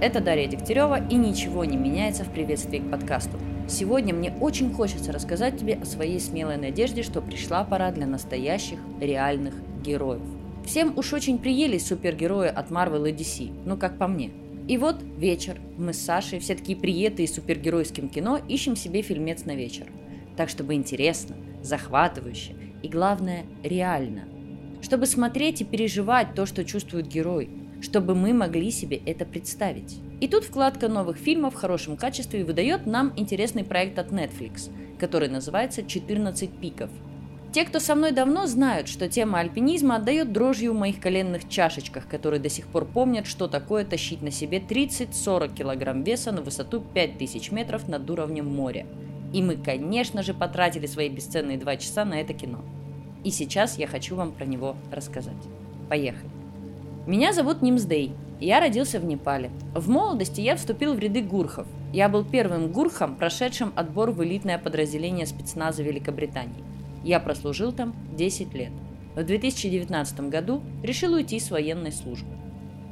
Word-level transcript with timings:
Это 0.00 0.20
Дарья 0.20 0.46
Дегтярева 0.46 1.04
и 1.08 1.16
ничего 1.16 1.64
не 1.64 1.76
меняется 1.76 2.22
в 2.22 2.30
приветствии 2.30 2.78
к 2.78 2.88
подкасту. 2.88 3.36
Сегодня 3.68 4.14
мне 4.14 4.32
очень 4.40 4.72
хочется 4.72 5.10
рассказать 5.10 5.58
тебе 5.58 5.74
о 5.74 5.84
своей 5.84 6.20
смелой 6.20 6.56
надежде, 6.56 7.02
что 7.02 7.20
пришла 7.20 7.64
пора 7.64 7.90
для 7.90 8.06
настоящих, 8.06 8.78
реальных 9.00 9.54
героев. 9.82 10.22
Всем 10.64 10.96
уж 10.96 11.12
очень 11.12 11.38
приелись 11.38 11.88
супергерои 11.88 12.46
от 12.46 12.70
Marvel 12.70 13.10
и 13.10 13.12
DC, 13.12 13.50
ну 13.64 13.76
как 13.76 13.98
по 13.98 14.06
мне. 14.06 14.30
И 14.68 14.78
вот 14.78 15.02
вечер, 15.16 15.60
мы 15.76 15.92
с 15.92 15.98
Сашей, 16.00 16.38
все 16.38 16.54
такие 16.54 16.78
приеты 16.78 17.24
и 17.24 17.26
супергеройским 17.26 18.08
кино, 18.08 18.38
ищем 18.46 18.76
себе 18.76 19.02
фильмец 19.02 19.46
на 19.46 19.56
вечер. 19.56 19.88
Так, 20.36 20.48
чтобы 20.48 20.74
интересно, 20.74 21.34
захватывающе 21.60 22.54
и, 22.84 22.88
главное, 22.88 23.46
реально. 23.64 24.28
Чтобы 24.80 25.06
смотреть 25.06 25.60
и 25.60 25.64
переживать 25.64 26.34
то, 26.36 26.46
что 26.46 26.64
чувствует 26.64 27.08
герой, 27.08 27.50
чтобы 27.80 28.14
мы 28.14 28.32
могли 28.32 28.70
себе 28.70 29.00
это 29.06 29.24
представить. 29.24 29.98
И 30.20 30.28
тут 30.28 30.44
вкладка 30.44 30.88
новых 30.88 31.16
фильмов 31.16 31.54
в 31.54 31.58
хорошем 31.58 31.96
качестве 31.96 32.44
выдает 32.44 32.86
нам 32.86 33.12
интересный 33.16 33.64
проект 33.64 33.98
от 33.98 34.10
Netflix, 34.10 34.70
который 34.98 35.28
называется 35.28 35.82
«14 35.82 36.50
пиков». 36.60 36.90
Те, 37.50 37.64
кто 37.64 37.80
со 37.80 37.94
мной 37.94 38.12
давно, 38.12 38.46
знают, 38.46 38.88
что 38.88 39.08
тема 39.08 39.38
альпинизма 39.38 39.96
отдает 39.96 40.32
дрожью 40.32 40.74
в 40.74 40.78
моих 40.78 41.00
коленных 41.00 41.48
чашечках, 41.48 42.06
которые 42.06 42.40
до 42.40 42.50
сих 42.50 42.66
пор 42.66 42.84
помнят, 42.84 43.26
что 43.26 43.48
такое 43.48 43.84
тащить 43.84 44.20
на 44.20 44.30
себе 44.30 44.58
30-40 44.58 45.54
килограмм 45.54 46.02
веса 46.02 46.30
на 46.30 46.42
высоту 46.42 46.84
5000 46.92 47.50
метров 47.52 47.88
над 47.88 48.08
уровнем 48.10 48.46
моря. 48.46 48.86
И 49.32 49.42
мы, 49.42 49.56
конечно 49.56 50.22
же, 50.22 50.34
потратили 50.34 50.86
свои 50.86 51.08
бесценные 51.08 51.56
два 51.56 51.76
часа 51.76 52.04
на 52.04 52.20
это 52.20 52.34
кино. 52.34 52.62
И 53.24 53.30
сейчас 53.30 53.78
я 53.78 53.86
хочу 53.86 54.14
вам 54.14 54.32
про 54.32 54.44
него 54.44 54.76
рассказать. 54.92 55.34
Поехали. 55.88 56.37
Меня 57.08 57.32
зовут 57.32 57.62
Нимсдей. 57.62 58.12
Я 58.38 58.60
родился 58.60 59.00
в 59.00 59.04
Непале. 59.06 59.50
В 59.74 59.88
молодости 59.88 60.42
я 60.42 60.56
вступил 60.56 60.92
в 60.92 60.98
ряды 60.98 61.22
гурхов. 61.22 61.66
Я 61.90 62.10
был 62.10 62.22
первым 62.22 62.70
гурхом, 62.70 63.16
прошедшим 63.16 63.72
отбор 63.76 64.10
в 64.10 64.22
элитное 64.22 64.58
подразделение 64.58 65.24
спецназа 65.24 65.82
Великобритании. 65.82 66.62
Я 67.02 67.18
прослужил 67.18 67.72
там 67.72 67.96
10 68.14 68.52
лет. 68.52 68.72
В 69.16 69.24
2019 69.24 70.20
году 70.28 70.60
решил 70.82 71.14
уйти 71.14 71.40
с 71.40 71.50
военной 71.50 71.92
службы. 71.92 72.28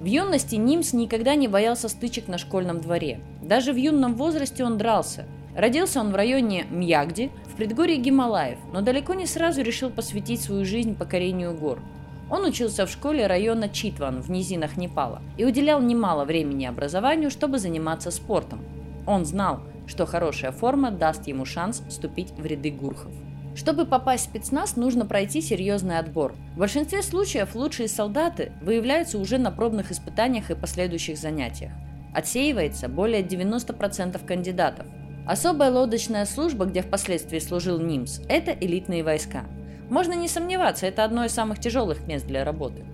В 0.00 0.06
юности 0.06 0.54
Нимс 0.54 0.94
никогда 0.94 1.34
не 1.34 1.46
боялся 1.46 1.90
стычек 1.90 2.26
на 2.26 2.38
школьном 2.38 2.80
дворе. 2.80 3.20
Даже 3.42 3.74
в 3.74 3.76
юном 3.76 4.14
возрасте 4.14 4.64
он 4.64 4.78
дрался. 4.78 5.26
Родился 5.54 6.00
он 6.00 6.12
в 6.12 6.16
районе 6.16 6.64
Мьягди, 6.70 7.30
в 7.52 7.56
предгорье 7.56 7.98
Гималаев, 7.98 8.58
но 8.72 8.80
далеко 8.80 9.12
не 9.12 9.26
сразу 9.26 9.60
решил 9.60 9.90
посвятить 9.90 10.40
свою 10.40 10.64
жизнь 10.64 10.96
покорению 10.96 11.52
гор– 11.52 11.80
он 12.30 12.44
учился 12.44 12.86
в 12.86 12.90
школе 12.90 13.26
района 13.26 13.68
Читван 13.68 14.20
в 14.20 14.30
низинах 14.30 14.76
Непала 14.76 15.22
и 15.36 15.44
уделял 15.44 15.80
немало 15.80 16.24
времени 16.24 16.66
образованию, 16.66 17.30
чтобы 17.30 17.58
заниматься 17.58 18.10
спортом. 18.10 18.64
Он 19.06 19.24
знал, 19.24 19.60
что 19.86 20.06
хорошая 20.06 20.50
форма 20.50 20.90
даст 20.90 21.28
ему 21.28 21.44
шанс 21.44 21.82
вступить 21.88 22.32
в 22.32 22.44
ряды 22.44 22.70
гурхов. 22.70 23.12
Чтобы 23.54 23.86
попасть 23.86 24.26
в 24.26 24.28
спецназ, 24.30 24.76
нужно 24.76 25.06
пройти 25.06 25.40
серьезный 25.40 25.98
отбор. 25.98 26.34
В 26.54 26.58
большинстве 26.58 27.02
случаев 27.02 27.54
лучшие 27.54 27.88
солдаты 27.88 28.52
выявляются 28.60 29.18
уже 29.18 29.38
на 29.38 29.50
пробных 29.50 29.92
испытаниях 29.92 30.50
и 30.50 30.54
последующих 30.54 31.16
занятиях. 31.16 31.72
Отсеивается 32.12 32.88
более 32.88 33.22
90% 33.22 34.22
кандидатов. 34.26 34.86
Особая 35.26 35.70
лодочная 35.70 36.26
служба, 36.26 36.66
где 36.66 36.82
впоследствии 36.82 37.38
служил 37.38 37.80
НИМС, 37.80 38.20
это 38.28 38.52
элитные 38.52 39.02
войска– 39.02 39.44
можно 39.88 40.14
не 40.14 40.28
сомневаться, 40.28 40.86
это 40.86 41.04
одно 41.04 41.24
из 41.24 41.32
самых 41.32 41.60
тяжелых 41.60 42.06
мест 42.06 42.26
для 42.26 42.44
работы. 42.44 42.84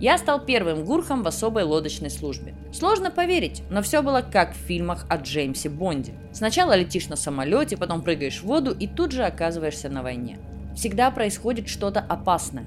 Я 0.00 0.18
стал 0.18 0.44
первым 0.44 0.84
гурхом 0.84 1.22
в 1.22 1.28
особой 1.28 1.62
лодочной 1.62 2.10
службе. 2.10 2.54
Сложно 2.72 3.10
поверить, 3.10 3.62
но 3.70 3.80
все 3.80 4.02
было 4.02 4.22
как 4.22 4.52
в 4.52 4.58
фильмах 4.58 5.06
о 5.08 5.16
Джеймсе 5.16 5.68
Бонде. 5.68 6.14
Сначала 6.32 6.76
летишь 6.76 7.08
на 7.08 7.16
самолете, 7.16 7.76
потом 7.76 8.02
прыгаешь 8.02 8.40
в 8.40 8.44
воду 8.44 8.72
и 8.72 8.88
тут 8.88 9.12
же 9.12 9.24
оказываешься 9.24 9.88
на 9.88 10.02
войне. 10.02 10.38
Всегда 10.74 11.10
происходит 11.12 11.68
что-то 11.68 12.00
опасное. 12.00 12.66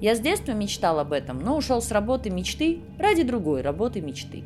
Я 0.00 0.14
с 0.14 0.20
детства 0.20 0.52
мечтал 0.52 1.00
об 1.00 1.12
этом, 1.12 1.40
но 1.40 1.56
ушел 1.56 1.82
с 1.82 1.90
работы 1.90 2.30
мечты 2.30 2.80
ради 2.98 3.24
другой 3.24 3.62
работы 3.62 4.00
мечты. 4.00 4.44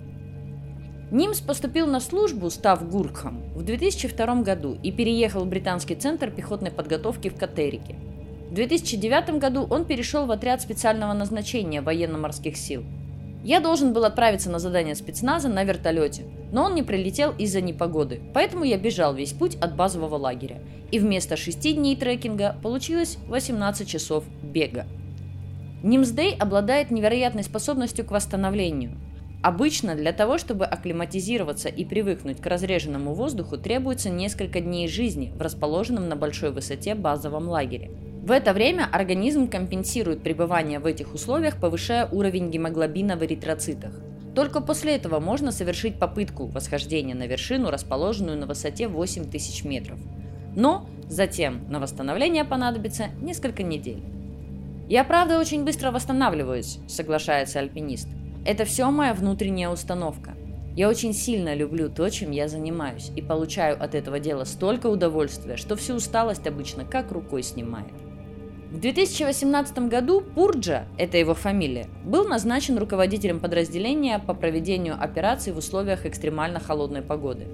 Нимс 1.11 1.41
поступил 1.41 1.87
на 1.87 2.01
службу, 2.01 2.49
став 2.49 2.89
гурхом, 2.89 3.43
в 3.55 3.63
2002 3.63 4.37
году 4.37 4.79
и 4.83 4.91
переехал 4.91 5.45
в 5.45 5.49
британский 5.49 5.95
центр 5.95 6.31
пехотной 6.31 6.71
подготовки 6.71 7.29
в 7.29 7.37
Катерике– 7.37 7.97
в 8.53 8.55
2009 8.55 9.39
году 9.39 9.67
он 9.71 9.87
перешел 9.87 10.27
в 10.27 10.31
отряд 10.31 10.61
специального 10.61 11.15
назначения 11.15 11.81
военно-морских 11.81 12.59
сил. 12.59 12.85
Я 13.43 13.61
должен 13.61 13.95
был 13.95 14.05
отправиться 14.05 14.51
на 14.51 14.59
задание 14.59 14.95
спецназа 14.95 15.49
на 15.49 15.65
вертолете, 15.65 16.25
но 16.53 16.65
он 16.65 16.75
не 16.75 16.83
прилетел 16.83 17.33
из-за 17.39 17.63
непогоды, 17.63 18.21
поэтому 18.35 18.65
я 18.65 18.77
бежал 18.77 19.15
весь 19.15 19.33
путь 19.33 19.55
от 19.55 19.75
базового 19.75 20.17
лагеря. 20.17 20.61
И 20.91 20.99
вместо 20.99 21.39
6 21.39 21.77
дней 21.77 21.97
трекинга 21.97 22.55
получилось 22.63 23.17
18 23.29 23.89
часов 23.89 24.25
бега. 24.43 24.87
Нимсдей 25.83 26.37
обладает 26.37 26.91
невероятной 26.91 27.45
способностью 27.45 28.05
к 28.05 28.11
восстановлению. 28.11 28.99
Обычно 29.43 29.97
для 29.97 30.13
того, 30.13 30.39
чтобы 30.39 30.65
акклиматизироваться 30.65 31.69
и 31.69 31.85
привыкнуть 31.85 32.41
к 32.41 32.47
разреженному 32.47 33.13
воздуху, 33.15 33.59
требуется 33.59 34.09
несколько 34.09 34.61
дней 34.61 34.89
жизни 34.89 35.33
в 35.37 35.43
расположенном 35.43 36.09
на 36.09 36.17
большой 36.17 36.53
высоте 36.53 36.95
базовом 36.95 37.49
лагере– 37.49 37.91
в 38.23 38.31
это 38.31 38.53
время 38.53 38.89
организм 38.93 39.49
компенсирует 39.49 40.23
пребывание 40.23 40.79
в 40.79 40.87
этих 40.87 41.13
условиях, 41.13 41.59
повышая 41.59 42.07
уровень 42.07 42.53
гемоглобина 42.53 43.17
в 43.17 43.25
эритроцитах. 43.25 43.93
Только 44.37 44.61
после 44.61 44.95
этого 44.95 45.19
можно 45.19 45.51
совершить 45.51 45.99
попытку 45.99 46.47
восхождения 46.47 47.17
на 47.17 47.27
вершину, 47.27 47.69
расположенную 47.69 48.39
на 48.39 48.47
высоте 48.47 48.87
8000 48.87 49.65
метров. 49.65 49.99
Но 50.55 50.87
затем 51.09 51.69
на 51.69 51.81
восстановление 51.81 52.45
понадобится 52.45 53.07
несколько 53.21 53.65
недель. 53.65 54.05
«Я 54.89 55.03
правда 55.03 55.41
очень 55.41 55.65
быстро 55.65 55.91
восстанавливаюсь»,– 55.91 56.79
соглашается 56.87 57.59
альпинист. 57.59 58.07
«Это 58.45 58.65
все 58.65 58.91
моя 58.91 59.15
внутренняя 59.15 59.69
установка. 59.69 60.35
Я 60.75 60.89
очень 60.89 61.13
сильно 61.13 61.55
люблю 61.55 61.91
то, 61.91 62.09
чем 62.09 62.31
я 62.31 62.49
занимаюсь, 62.49 63.11
и 63.15 63.21
получаю 63.21 63.83
от 63.83 63.95
этого 63.95 64.19
дела 64.19 64.45
столько 64.45 64.87
удовольствия, 64.87 65.57
что 65.57 65.77
всю 65.77 65.95
усталость 65.95 66.47
обычно 66.47 66.85
как 66.85 67.13
рукой 67.13 67.43
снимает. 67.43 67.93
В 68.71 68.81
2018 68.81 69.91
году 69.91 70.23
Пурджа, 70.23 70.87
это 70.97 71.19
его 71.19 71.35
фамилия, 71.35 71.89
был 72.07 72.27
назначен 72.27 72.79
руководителем 72.79 73.39
подразделения 73.39 74.19
по 74.19 74.33
проведению 74.33 74.97
операций 74.99 75.53
в 75.53 75.59
условиях 75.59 76.07
экстремально 76.07 76.59
холодной 76.59 77.03
погоды. 77.03 77.49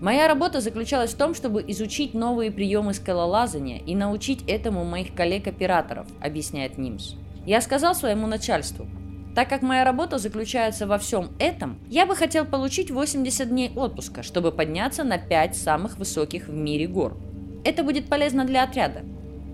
Моя 0.00 0.28
работа 0.28 0.60
заключалась 0.60 1.12
в 1.12 1.16
том, 1.16 1.34
чтобы 1.34 1.64
изучить 1.66 2.14
новые 2.14 2.52
приемы 2.52 2.94
скалолазания 2.94 3.78
и 3.78 3.96
научить 3.96 4.44
этому 4.46 4.84
моих 4.84 5.12
коллег-операторов, 5.12 6.06
объясняет 6.20 6.78
Нимс. 6.78 7.14
Я 7.46 7.60
сказал 7.60 7.96
своему 7.96 8.28
начальству, 8.28 8.86
так 9.34 9.48
как 9.48 9.62
моя 9.62 9.84
работа 9.84 10.18
заключается 10.18 10.86
во 10.86 10.98
всем 10.98 11.30
этом, 11.38 11.78
я 11.88 12.06
бы 12.06 12.14
хотел 12.16 12.44
получить 12.44 12.90
80 12.90 13.48
дней 13.48 13.72
отпуска, 13.74 14.22
чтобы 14.22 14.52
подняться 14.52 15.04
на 15.04 15.18
5 15.18 15.56
самых 15.56 15.98
высоких 15.98 16.48
в 16.48 16.52
мире 16.52 16.86
гор. 16.86 17.16
Это 17.64 17.82
будет 17.82 18.08
полезно 18.08 18.44
для 18.44 18.62
отряда, 18.62 19.02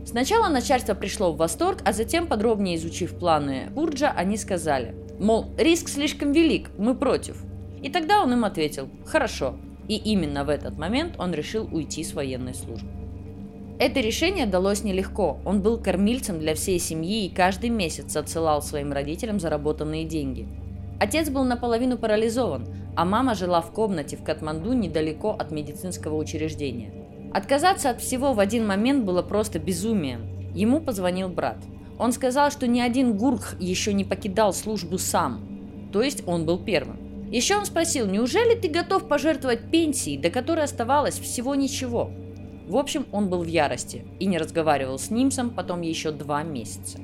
Сначала 0.04 0.48
начальство 0.48 0.94
пришло 0.94 1.32
в 1.32 1.36
восторг, 1.36 1.82
а 1.84 1.92
затем, 1.92 2.26
подробнее 2.26 2.76
изучив 2.76 3.18
планы 3.18 3.68
Бурджа, 3.70 4.10
они 4.10 4.36
сказали, 4.36 4.94
мол, 5.18 5.52
риск 5.56 5.88
слишком 5.88 6.32
велик, 6.32 6.70
мы 6.78 6.94
против. 6.94 7.44
И 7.82 7.90
тогда 7.90 8.22
он 8.22 8.32
им 8.32 8.44
ответил, 8.44 8.88
хорошо. 9.04 9.56
И 9.88 9.96
именно 9.96 10.44
в 10.44 10.48
этот 10.48 10.78
момент 10.78 11.14
он 11.18 11.34
решил 11.34 11.68
уйти 11.70 12.02
с 12.02 12.14
военной 12.14 12.54
службы. 12.54 12.88
Это 13.80 14.00
решение 14.00 14.44
далось 14.44 14.84
нелегко. 14.84 15.38
Он 15.46 15.62
был 15.62 15.78
кормильцем 15.78 16.38
для 16.38 16.54
всей 16.54 16.78
семьи 16.78 17.24
и 17.24 17.34
каждый 17.34 17.70
месяц 17.70 18.14
отсылал 18.14 18.60
своим 18.60 18.92
родителям 18.92 19.40
заработанные 19.40 20.04
деньги. 20.04 20.46
Отец 21.00 21.30
был 21.30 21.44
наполовину 21.44 21.96
парализован, 21.96 22.68
а 22.94 23.06
мама 23.06 23.34
жила 23.34 23.62
в 23.62 23.72
комнате 23.72 24.18
в 24.18 24.22
Катманду 24.22 24.74
недалеко 24.74 25.30
от 25.30 25.50
медицинского 25.50 26.16
учреждения. 26.16 26.92
Отказаться 27.32 27.88
от 27.88 28.02
всего 28.02 28.34
в 28.34 28.40
один 28.40 28.66
момент 28.66 29.06
было 29.06 29.22
просто 29.22 29.58
безумием. 29.58 30.52
Ему 30.54 30.82
позвонил 30.82 31.30
брат. 31.30 31.56
Он 31.98 32.12
сказал, 32.12 32.50
что 32.50 32.66
ни 32.66 32.80
один 32.80 33.16
гурх 33.16 33.58
еще 33.58 33.94
не 33.94 34.04
покидал 34.04 34.52
службу 34.52 34.98
сам. 34.98 35.88
То 35.90 36.02
есть 36.02 36.22
он 36.26 36.44
был 36.44 36.58
первым. 36.58 36.98
Еще 37.32 37.56
он 37.56 37.64
спросил, 37.64 38.06
неужели 38.06 38.56
ты 38.56 38.68
готов 38.68 39.08
пожертвовать 39.08 39.70
пенсией, 39.70 40.18
до 40.18 40.28
которой 40.28 40.64
оставалось 40.64 41.18
всего 41.18 41.54
ничего? 41.54 42.10
В 42.70 42.76
общем, 42.76 43.04
он 43.10 43.28
был 43.28 43.42
в 43.42 43.48
ярости 43.48 44.04
и 44.20 44.26
не 44.26 44.38
разговаривал 44.38 44.96
с 44.96 45.10
Нимсом 45.10 45.50
потом 45.50 45.80
еще 45.80 46.12
два 46.12 46.44
месяца. 46.44 47.00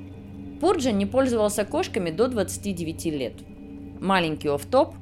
Пурджа 0.61 0.93
не 0.93 1.07
пользовался 1.07 1.65
кошками 1.65 2.13
до 2.13 2.29
29 2.29 3.05
лет. 3.07 3.33
Маленький 4.01 4.49
оф-топ 4.49 4.95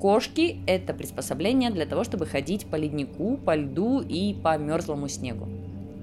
Кошки– 0.00 0.60
это 0.68 0.94
приспособление 0.94 1.70
для 1.70 1.86
того, 1.86 2.04
чтобы 2.04 2.26
ходить 2.26 2.66
по 2.66 2.76
леднику, 2.76 3.36
по 3.36 3.56
льду 3.56 4.00
и 4.00 4.34
по 4.34 4.56
мерзлому 4.56 5.08
снегу. 5.08 5.48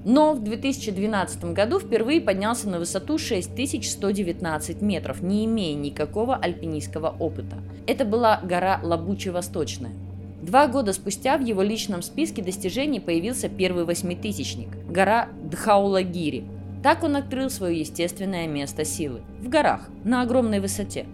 Но 0.03 0.33
в 0.33 0.43
2012 0.43 1.53
году 1.53 1.79
впервые 1.79 2.19
поднялся 2.19 2.67
на 2.67 2.79
высоту 2.79 3.17
6119 3.17 4.81
метров, 4.81 5.21
не 5.21 5.45
имея 5.45 5.77
никакого 5.77 6.35
альпинистского 6.35 7.15
опыта. 7.19 7.55
Это 7.87 8.03
была 8.03 8.41
гора 8.43 8.81
Лабучи-Восточная. 8.83 10.08
Два 10.41 10.67
года 10.67 10.93
спустя 10.93 11.37
в 11.37 11.41
его 11.41 11.61
личном 11.61 12.01
списке 12.01 12.41
достижений 12.41 12.99
появился 12.99 13.49
первый 13.49 13.83
восьмитысячник– 13.83 14.69
гора 14.89 15.27
Дхаулагири. 15.43 16.45
Так 16.81 17.03
он 17.03 17.17
открыл 17.17 17.49
свое 17.49 17.79
естественное 17.79 18.47
место 18.47 18.85
силы– 18.85 19.21
в 19.41 19.49
горах, 19.49 19.89
на 20.05 20.21
огромной 20.21 20.61
высоте. 20.61 21.05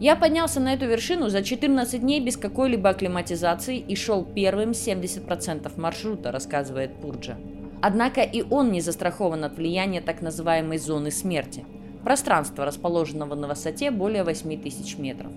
Я 0.00 0.16
поднялся 0.16 0.58
на 0.58 0.74
эту 0.74 0.86
вершину 0.86 1.28
за 1.28 1.44
14 1.44 2.00
дней 2.00 2.20
без 2.20 2.36
какой-либо 2.36 2.90
акклиматизации 2.90 3.78
и 3.78 3.94
шел 3.94 4.24
первым 4.24 4.70
70% 4.70 5.70
маршрута, 5.80 6.32
рассказывает 6.32 6.96
Пурджа. 6.96 7.36
Однако 7.80 8.22
и 8.22 8.42
он 8.42 8.72
не 8.72 8.80
застрахован 8.80 9.44
от 9.44 9.56
влияния 9.56 10.00
так 10.00 10.20
называемой 10.20 10.78
зоны 10.78 11.12
смерти– 11.12 11.64
пространства, 12.04 12.64
расположенного 12.64 13.36
на 13.36 13.46
высоте 13.46 13.92
более 13.92 14.24
8000 14.24 14.98
метров. 14.98 15.30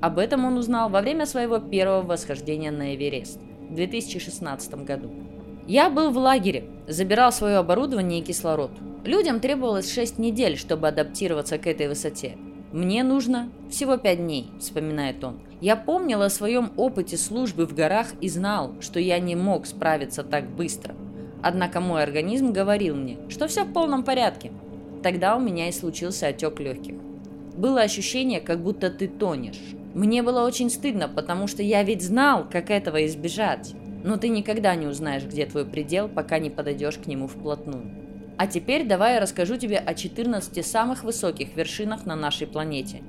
Об 0.00 0.18
этом 0.18 0.46
он 0.46 0.56
узнал 0.56 0.88
во 0.88 1.02
время 1.02 1.26
своего 1.26 1.58
первого 1.58 2.02
восхождения 2.02 2.70
на 2.70 2.94
Эверест 2.94 3.38
в 3.68 3.74
2016 3.74 4.84
году. 4.84 5.10
Я 5.66 5.90
был 5.90 6.10
в 6.10 6.16
лагере, 6.16 6.64
забирал 6.88 7.32
свое 7.32 7.58
оборудование 7.58 8.20
и 8.20 8.24
кислород. 8.24 8.70
Людям 9.04 9.40
требовалось 9.40 9.92
6 9.92 10.18
недель, 10.18 10.56
чтобы 10.56 10.88
адаптироваться 10.88 11.58
к 11.58 11.66
этой 11.66 11.88
высоте. 11.88 12.36
«Мне 12.72 13.02
нужно 13.02 13.50
всего 13.68 13.96
5 13.96 14.18
дней»,– 14.18 14.48
вспоминает 14.60 15.22
он. 15.22 15.40
«Я 15.60 15.76
помнил 15.76 16.22
о 16.22 16.30
своем 16.30 16.72
опыте 16.76 17.16
службы 17.16 17.66
в 17.66 17.74
горах 17.74 18.06
и 18.20 18.28
знал, 18.28 18.74
что 18.80 19.00
я 19.00 19.18
не 19.18 19.36
мог 19.36 19.66
справиться 19.66 20.22
так 20.22 20.48
быстро. 20.48 20.94
Однако 21.42 21.80
мой 21.80 22.02
организм 22.02 22.52
говорил 22.52 22.96
мне, 22.96 23.18
что 23.28 23.48
все 23.48 23.64
в 23.64 23.72
полном 23.72 24.02
порядке. 24.02 24.52
Тогда 25.02 25.36
у 25.36 25.40
меня 25.40 25.68
и 25.68 25.72
случился 25.72 26.28
отек 26.28 26.60
легких. 26.60 26.94
Было 27.56 27.80
ощущение, 27.80 28.40
как 28.40 28.62
будто 28.62 28.90
ты 28.90 29.08
тонешь. 29.08 29.60
Мне 29.94 30.22
было 30.22 30.46
очень 30.46 30.70
стыдно, 30.70 31.08
потому 31.08 31.46
что 31.46 31.62
я 31.62 31.82
ведь 31.82 32.02
знал, 32.02 32.46
как 32.48 32.70
этого 32.70 33.04
избежать. 33.06 33.74
Но 34.04 34.16
ты 34.16 34.28
никогда 34.28 34.74
не 34.76 34.86
узнаешь, 34.86 35.24
где 35.24 35.46
твой 35.46 35.66
предел, 35.66 36.08
пока 36.08 36.38
не 36.38 36.48
подойдешь 36.48 36.96
к 36.96 37.06
нему 37.06 37.26
вплотную. 37.26 37.84
А 38.38 38.46
теперь 38.46 38.86
давай 38.86 39.14
я 39.14 39.20
расскажу 39.20 39.56
тебе 39.56 39.78
о 39.78 39.94
14 39.94 40.64
самых 40.64 41.04
высоких 41.04 41.54
вершинах 41.56 42.06
на 42.06 42.16
нашей 42.16 42.46
планете. 42.46 43.02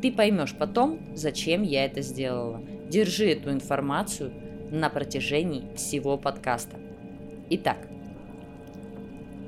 Ты 0.00 0.12
поймешь 0.12 0.54
потом, 0.54 1.00
зачем 1.16 1.62
я 1.62 1.84
это 1.84 2.02
сделала. 2.02 2.62
Держи 2.88 3.30
эту 3.30 3.50
информацию 3.50 4.32
на 4.70 4.90
протяжении 4.90 5.64
всего 5.74 6.16
подкаста. 6.16 6.76
Итак, 7.50 7.78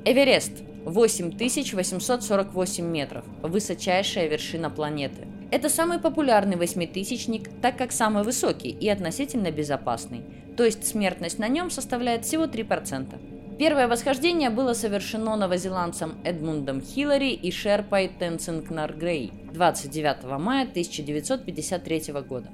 Эверест 0.03 0.51
8848 0.83 2.85
метров, 2.85 3.23
высочайшая 3.43 4.27
вершина 4.27 4.69
планеты. 4.69 5.27
Это 5.51 5.67
самый 5.67 5.99
популярный 5.99 6.55
восьмитысячник, 6.55 7.49
так 7.61 7.77
как 7.77 7.91
самый 7.91 8.23
высокий 8.23 8.69
и 8.69 8.87
относительно 8.87 9.51
безопасный, 9.51 10.23
то 10.55 10.63
есть 10.63 10.87
смертность 10.87 11.39
на 11.39 11.49
нем 11.49 11.69
составляет 11.69 12.23
всего 12.23 12.45
3%. 12.45 13.57
Первое 13.59 13.89
восхождение 13.89 14.49
было 14.49 14.71
совершено 14.71 15.35
новозеландцем 15.35 16.15
Эдмундом 16.23 16.81
Хиллари 16.81 17.31
и 17.31 17.51
шерпой 17.51 18.07
Тенцинг 18.07 18.69
Наргрей 18.69 19.33
29 19.51 20.23
мая 20.39 20.63
1953 20.63 22.13
года. 22.25 22.47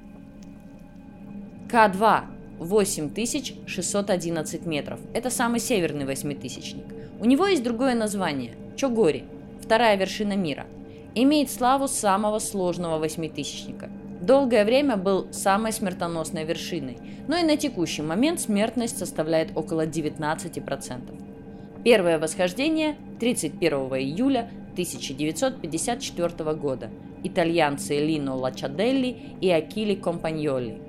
К2 1.70 2.22
8611 2.58 4.66
метров. 4.66 4.98
Это 5.14 5.30
самый 5.30 5.60
северный 5.60 6.04
восьмитысячник. 6.04 6.86
У 7.20 7.26
него 7.26 7.46
есть 7.46 7.62
другое 7.62 7.94
название– 7.94 8.56
Чогори, 8.76 9.24
вторая 9.62 9.96
вершина 9.96 10.34
мира– 10.34 10.66
имеет 11.22 11.50
славу 11.50 11.88
самого 11.88 12.38
сложного 12.38 12.98
восьмитысячника. 12.98 13.90
Долгое 14.20 14.64
время 14.64 14.96
был 14.96 15.28
самой 15.32 15.72
смертоносной 15.72 16.44
вершиной, 16.44 16.98
но 17.28 17.36
и 17.36 17.44
на 17.44 17.56
текущий 17.56 18.02
момент 18.02 18.40
смертность 18.40 18.98
составляет 18.98 19.56
около 19.56 19.86
19%. 19.86 21.82
Первое 21.84 22.18
восхождение 22.18 22.96
31 23.20 23.72
июля 23.96 24.50
1954 24.72 26.54
года. 26.54 26.90
Итальянцы 27.22 27.96
Лино 27.98 28.36
Лачаделли 28.36 29.16
и 29.40 29.48
Акили 29.50 29.94
Компаньоли. 29.94 30.82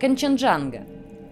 Канчанджанга 0.00 0.86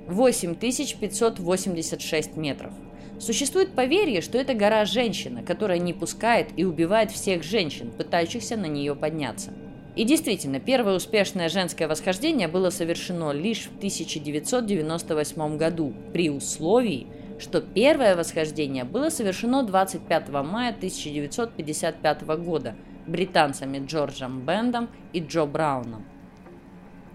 8586 0.09 2.37
метров– 2.37 2.73
Существует 3.21 3.75
поверье, 3.75 4.23
что 4.23 4.39
это 4.39 4.55
гора 4.55 4.87
женщина, 4.87 5.43
которая 5.43 5.79
не 5.79 5.93
пускает 5.93 6.49
и 6.57 6.65
убивает 6.65 7.11
всех 7.11 7.43
женщин, 7.43 7.91
пытающихся 7.91 8.57
на 8.57 8.65
нее 8.65 8.97
подняться. 8.97 9.53
И 9.95 10.05
действительно, 10.05 10.59
первое 10.59 10.97
успешное 10.97 11.51
женское 11.51 11.87
восхождение 11.87 12.49
было 12.49 12.71
совершено 12.71 13.33
лишь 13.33 13.67
в 13.67 13.77
1998 13.77 15.59
году, 15.59 15.93
при 16.15 16.31
условии, 16.31 17.09
что 17.39 17.61
первое 17.61 18.17
восхождение 18.17 18.85
было 18.85 19.11
совершено 19.11 19.65
25 19.65 20.29
мая 20.31 20.71
1955 20.71 22.23
года 22.23 22.75
британцами 23.07 23.85
Джорджем 23.85 24.47
Бендом 24.47 24.89
и 25.13 25.21
Джо 25.21 25.45
Брауном. 25.45 26.07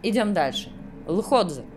Идем 0.03 0.33
дальше. 0.33 0.69
Лходзе– 1.07 1.63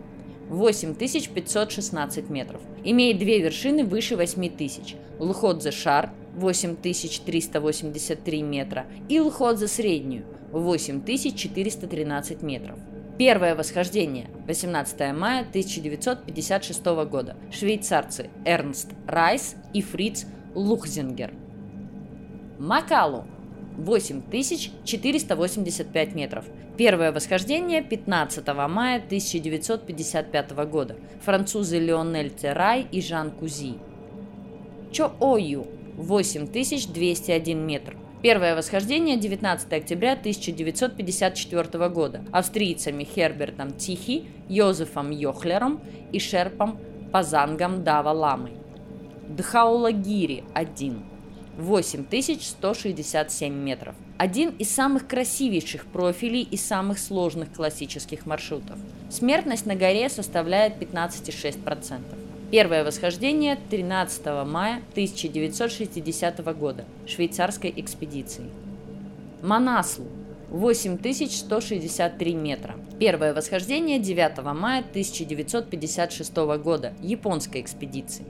8516 0.50 2.31
метров. 2.31 2.61
Имеет 2.85 3.19
две 3.19 3.40
вершины 3.40 3.85
выше 3.85 4.17
8000. 4.17 4.97
Лходзе 5.19 5.71
Шар 5.71 6.11
8383 6.37 8.43
метра 8.43 8.87
и 9.09 9.21
Лходзе 9.21 9.69
Среднюю 9.69 10.25
8413 10.52 12.43
метров. 12.43 12.78
Первое 13.19 13.57
восхождение 13.57 14.31
18 14.47 15.12
мая 15.12 15.40
1956 15.40 16.85
года. 17.11 17.37
Швейцарцы 17.50 18.31
Эрнст 18.45 18.90
Райс 19.07 19.57
и 19.75 19.83
Фриц 19.83 20.25
Лухзингер. 20.55 21.33
Макалу 22.59 23.26
8485 23.78 26.14
метров. 26.14 26.44
Первое 26.76 27.12
восхождение 27.12 27.82
15 27.82 28.47
мая 28.68 28.97
1955 28.97 30.50
года. 30.66 30.97
Французы 31.23 31.78
Леонель 31.78 32.30
Террай 32.30 32.87
и 32.90 33.00
Жан 33.00 33.30
Кузи. 33.30 33.76
Чо-Ою 34.92 35.66
8201 35.97 37.66
метр. 37.66 37.97
Первое 38.20 38.56
восхождение 38.56 39.16
19 39.16 39.73
октября 39.73 40.14
1954 40.14 41.88
года 41.88 42.25
австрийцами 42.32 43.04
Хербертом 43.04 43.73
Тихи, 43.73 44.26
Йозефом 44.49 45.11
Йохлером 45.11 45.80
и 46.11 46.18
Шерпом 46.18 46.80
Пазангом 47.12 47.85
Дава 47.85 48.11
Ламой. 48.11 48.54
Дхаулагири 49.28 50.42
1 50.54 51.17
8167 51.59 53.53
метров. 53.53 53.95
Один 54.17 54.50
из 54.50 54.71
самых 54.71 55.09
красивейших 55.09 55.87
профилей 55.87 56.43
и 56.43 56.57
самых 56.57 57.00
сложных 57.00 57.53
классических 57.53 58.27
маршрутов. 58.27 58.79
Смертность 59.11 59.67
на 59.67 59.75
горе 59.75 60.09
составляет 60.09 60.81
15,6%. 60.81 62.00
Первое 62.53 62.85
восхождение 62.85 63.59
13 63.71 64.25
мая 64.47 64.83
1960 64.93 66.38
года 66.57 66.85
швейцарской 67.07 67.75
экспедиции. 67.77 68.45
Манаслу 69.43 70.07
8163 70.50 72.35
метра. 72.35 72.77
Первое 73.00 73.35
восхождение 73.35 73.99
9 73.99 74.45
мая 74.55 74.81
1956 74.81 76.37
года 76.37 76.95
японской 77.03 77.61
экспедиции. 77.61 78.25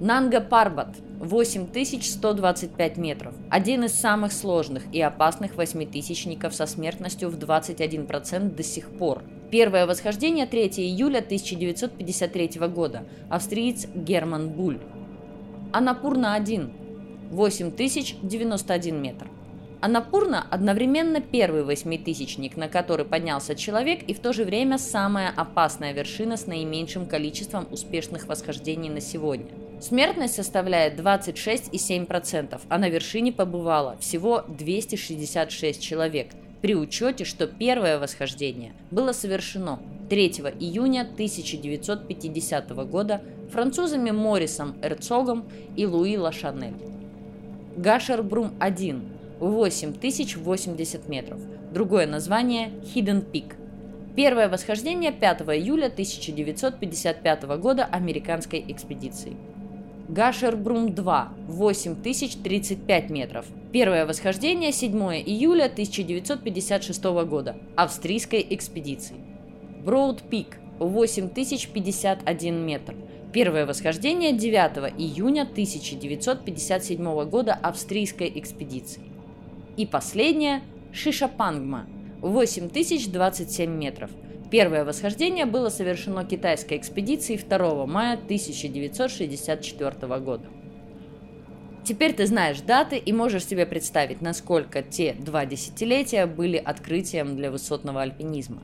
Нанга 0.00 0.40
Парбат 0.40 0.96
8125 1.18 2.96
метров. 2.96 3.34
Один 3.50 3.84
из 3.84 3.92
самых 3.92 4.32
сложных 4.32 4.84
и 4.94 5.00
опасных 5.02 5.56
восьмитысячников 5.56 6.54
со 6.54 6.64
смертностью 6.64 7.28
в 7.28 7.36
21% 7.36 8.54
до 8.54 8.62
сих 8.62 8.88
пор. 8.88 9.22
Первое 9.50 9.86
восхождение 9.86 10.46
3 10.46 10.68
июля 10.78 11.18
1953 11.18 12.66
года. 12.68 13.04
Австриец 13.28 13.88
Герман 13.94 14.48
Буль. 14.48 14.78
Анапурна-1 15.74 16.70
8091 17.30 19.02
метр. 19.02 19.28
Анапурна 19.82 20.46
одновременно 20.50 21.20
первый 21.20 21.62
восьмитысячник, 21.62 22.56
на 22.56 22.68
который 22.68 23.04
поднялся 23.04 23.54
человек, 23.54 24.02
и 24.04 24.14
в 24.14 24.20
то 24.20 24.32
же 24.32 24.44
время 24.44 24.78
самая 24.78 25.30
опасная 25.36 25.92
вершина 25.92 26.38
с 26.38 26.46
наименьшим 26.46 27.04
количеством 27.04 27.68
успешных 27.70 28.28
восхождений 28.28 28.88
на 28.88 29.02
сегодня– 29.02 29.50
Смертность 29.80 30.34
составляет 30.34 31.00
26,7%, 31.00 32.60
а 32.68 32.78
на 32.78 32.90
вершине 32.90 33.32
побывало 33.32 33.96
всего 33.98 34.44
266 34.46 35.80
человек, 35.80 36.32
при 36.60 36.74
учете, 36.74 37.24
что 37.24 37.46
первое 37.46 37.98
восхождение 37.98 38.72
было 38.90 39.12
совершено 39.12 39.80
3 40.10 40.28
июня 40.60 41.02
1950 41.02 42.70
года 42.90 43.22
французами 43.50 44.10
Морисом 44.10 44.76
Эрцогом 44.82 45.48
и 45.76 45.86
Луи 45.86 46.18
Лашанель. 46.18 46.74
Гашербрум-1– 47.78 49.00
8080 49.40 51.08
метров. 51.08 51.40
Другое 51.72 52.06
название– 52.06 52.68
Hidden 52.94 53.24
Peak. 53.32 53.54
Первое 54.14 54.50
восхождение 54.50 55.12
5 55.12 55.40
июля 55.42 55.86
1955 55.86 57.42
года 57.44 57.86
американской 57.86 58.62
экспедиции. 58.68 59.36
Гашербрум-2– 60.10 61.28
8035 61.48 63.10
метров. 63.10 63.46
Первое 63.70 64.06
восхождение 64.06 64.72
7 64.72 64.92
июля 65.24 65.66
1956 65.66 67.04
года 67.04 67.56
австрийской 67.76 68.44
экспедиции. 68.50 69.14
Броуд 69.84 70.22
Пик– 70.22 70.58
8051 70.80 72.66
метр. 72.66 72.96
Первое 73.32 73.66
восхождение 73.66 74.32
9 74.32 74.92
июня 74.98 75.42
1957 75.42 77.24
года 77.26 77.54
австрийской 77.54 78.32
экспедиции. 78.34 79.02
И 79.76 79.86
последнее– 79.86 80.62
Шишапангма– 80.92 81.86
8027 82.20 83.70
метров. 83.70 84.10
Первое 84.50 84.84
восхождение 84.84 85.46
было 85.46 85.68
совершено 85.68 86.24
китайской 86.24 86.76
экспедицией 86.76 87.38
2 87.38 87.86
мая 87.86 88.14
1964 88.14 90.18
года. 90.18 90.48
Теперь 91.84 92.14
ты 92.14 92.26
знаешь 92.26 92.60
даты 92.60 92.98
и 92.98 93.12
можешь 93.12 93.46
себе 93.46 93.64
представить, 93.64 94.20
насколько 94.20 94.82
те 94.82 95.14
два 95.14 95.46
десятилетия 95.46 96.26
были 96.26 96.56
открытием 96.56 97.36
для 97.36 97.50
высотного 97.50 98.02
альпинизма. 98.02 98.62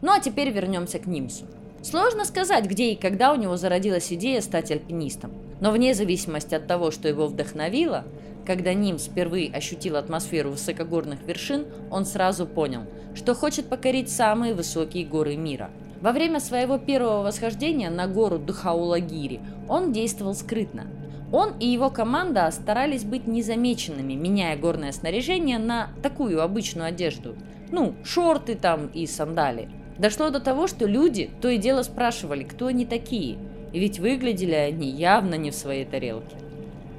Ну 0.00 0.12
а 0.12 0.20
теперь 0.20 0.50
вернемся 0.50 1.00
к 1.00 1.06
Нимсу. 1.06 1.44
Сложно 1.82 2.24
сказать, 2.24 2.66
где 2.66 2.92
и 2.92 2.96
когда 2.96 3.32
у 3.32 3.36
него 3.36 3.56
зародилась 3.56 4.12
идея 4.12 4.40
стать 4.40 4.70
альпинистом. 4.70 5.32
Но 5.60 5.70
вне 5.70 5.92
зависимости 5.92 6.54
от 6.54 6.66
того, 6.66 6.90
что 6.90 7.08
его 7.08 7.26
вдохновило, 7.26 8.04
когда 8.46 8.74
Нимс 8.74 9.06
впервые 9.06 9.50
ощутил 9.50 9.96
атмосферу 9.96 10.50
высокогорных 10.50 11.22
вершин, 11.22 11.66
он 11.90 12.04
сразу 12.04 12.46
понял, 12.46 12.82
что 13.14 13.34
хочет 13.34 13.66
покорить 13.68 14.10
самые 14.10 14.54
высокие 14.54 15.06
горы 15.06 15.36
мира. 15.36 15.70
Во 16.00 16.12
время 16.12 16.40
своего 16.40 16.76
первого 16.76 17.22
восхождения 17.22 17.88
на 17.88 18.06
гору 18.06 18.38
Духаулагири 18.38 19.40
он 19.68 19.92
действовал 19.92 20.34
скрытно. 20.34 20.86
Он 21.32 21.54
и 21.58 21.66
его 21.66 21.90
команда 21.90 22.50
старались 22.50 23.04
быть 23.04 23.26
незамеченными, 23.26 24.12
меняя 24.12 24.56
горное 24.56 24.92
снаряжение 24.92 25.58
на 25.58 25.88
такую 26.02 26.42
обычную 26.42 26.88
одежду. 26.88 27.34
Ну, 27.72 27.94
шорты 28.04 28.54
там 28.54 28.88
и 28.88 29.06
сандалии. 29.06 29.70
Дошло 29.98 30.30
до 30.30 30.40
того, 30.40 30.66
что 30.66 30.86
люди 30.86 31.30
то 31.40 31.48
и 31.48 31.56
дело 31.56 31.82
спрашивали, 31.82 32.44
кто 32.44 32.66
они 32.66 32.84
такие, 32.84 33.38
ведь 33.72 33.98
выглядели 33.98 34.54
они 34.54 34.90
явно 34.90 35.36
не 35.36 35.50
в 35.50 35.54
своей 35.54 35.84
тарелке. 35.84 36.36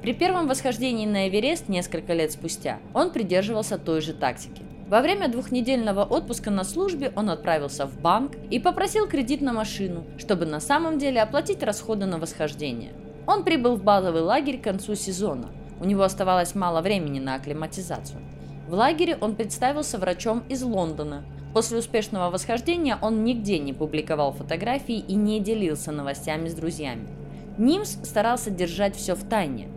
При 0.06 0.12
первом 0.12 0.46
восхождении 0.46 1.04
на 1.04 1.28
Эверест 1.28 1.68
несколько 1.68 2.12
лет 2.12 2.30
спустя 2.30 2.78
он 2.94 3.10
придерживался 3.10 3.76
той 3.76 4.00
же 4.00 4.12
тактики. 4.12 4.62
Во 4.86 5.00
время 5.00 5.26
двухнедельного 5.26 6.04
отпуска 6.04 6.52
на 6.52 6.62
службе 6.62 7.12
он 7.16 7.28
отправился 7.28 7.86
в 7.86 8.00
банк 8.00 8.36
и 8.48 8.60
попросил 8.60 9.08
кредит 9.08 9.40
на 9.40 9.52
машину, 9.52 10.04
чтобы 10.16 10.46
на 10.46 10.60
самом 10.60 11.00
деле 11.00 11.20
оплатить 11.20 11.64
расходы 11.64 12.06
на 12.06 12.18
восхождение. 12.18 12.92
Он 13.26 13.42
прибыл 13.42 13.74
в 13.74 13.82
базовый 13.82 14.22
лагерь 14.22 14.60
к 14.60 14.62
концу 14.62 14.94
сезона. 14.94 15.48
У 15.80 15.84
него 15.84 16.04
оставалось 16.04 16.54
мало 16.54 16.82
времени 16.82 17.18
на 17.18 17.34
акклиматизацию. 17.34 18.20
В 18.68 18.74
лагере 18.74 19.18
он 19.20 19.34
представился 19.34 19.98
врачом 19.98 20.44
из 20.48 20.62
Лондона, 20.62 21.24
После 21.52 21.78
успешного 21.78 22.30
восхождения 22.30 22.96
он 23.00 23.24
нигде 23.24 23.58
не 23.58 23.72
публиковал 23.72 24.32
фотографии 24.32 24.98
и 24.98 25.14
не 25.14 25.40
делился 25.40 25.90
новостями 25.90 26.48
с 26.48 26.54
друзьями. 26.54 27.08
Нимс 27.56 27.96
старался 28.04 28.50
держать 28.50 28.94
все 28.94 29.14
в 29.14 29.26
тайне. 29.26 29.68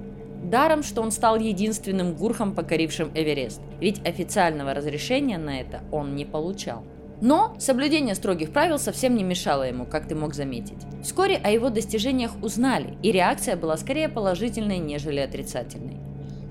Даром, 0.44 0.84
что 0.84 1.02
он 1.02 1.12
стал 1.12 1.38
единственным 1.38 2.16
гурхом, 2.16 2.56
покорившим 2.56 3.12
Эверест, 3.14 3.62
ведь 3.80 4.06
официального 4.08 4.74
разрешения 4.74 5.38
на 5.38 5.60
это 5.60 5.82
он 5.92 6.16
не 6.16 6.26
получал. 6.26 6.84
Но 7.22 7.56
соблюдение 7.60 8.16
строгих 8.16 8.52
правил 8.52 8.80
совсем 8.80 9.16
не 9.16 9.24
мешало 9.24 9.64
ему, 9.64 9.86
как 9.86 10.08
ты 10.08 10.16
мог 10.16 10.34
заметить. 10.34 10.78
Вскоре 11.04 11.36
о 11.36 11.50
его 11.50 11.70
достижениях 11.70 12.32
узнали, 12.42 12.98
и 13.04 13.12
реакция 13.12 13.58
была 13.58 13.76
скорее 13.76 14.08
положительной, 14.08 14.78
нежели 14.78 15.20
отрицательной. 15.20 15.98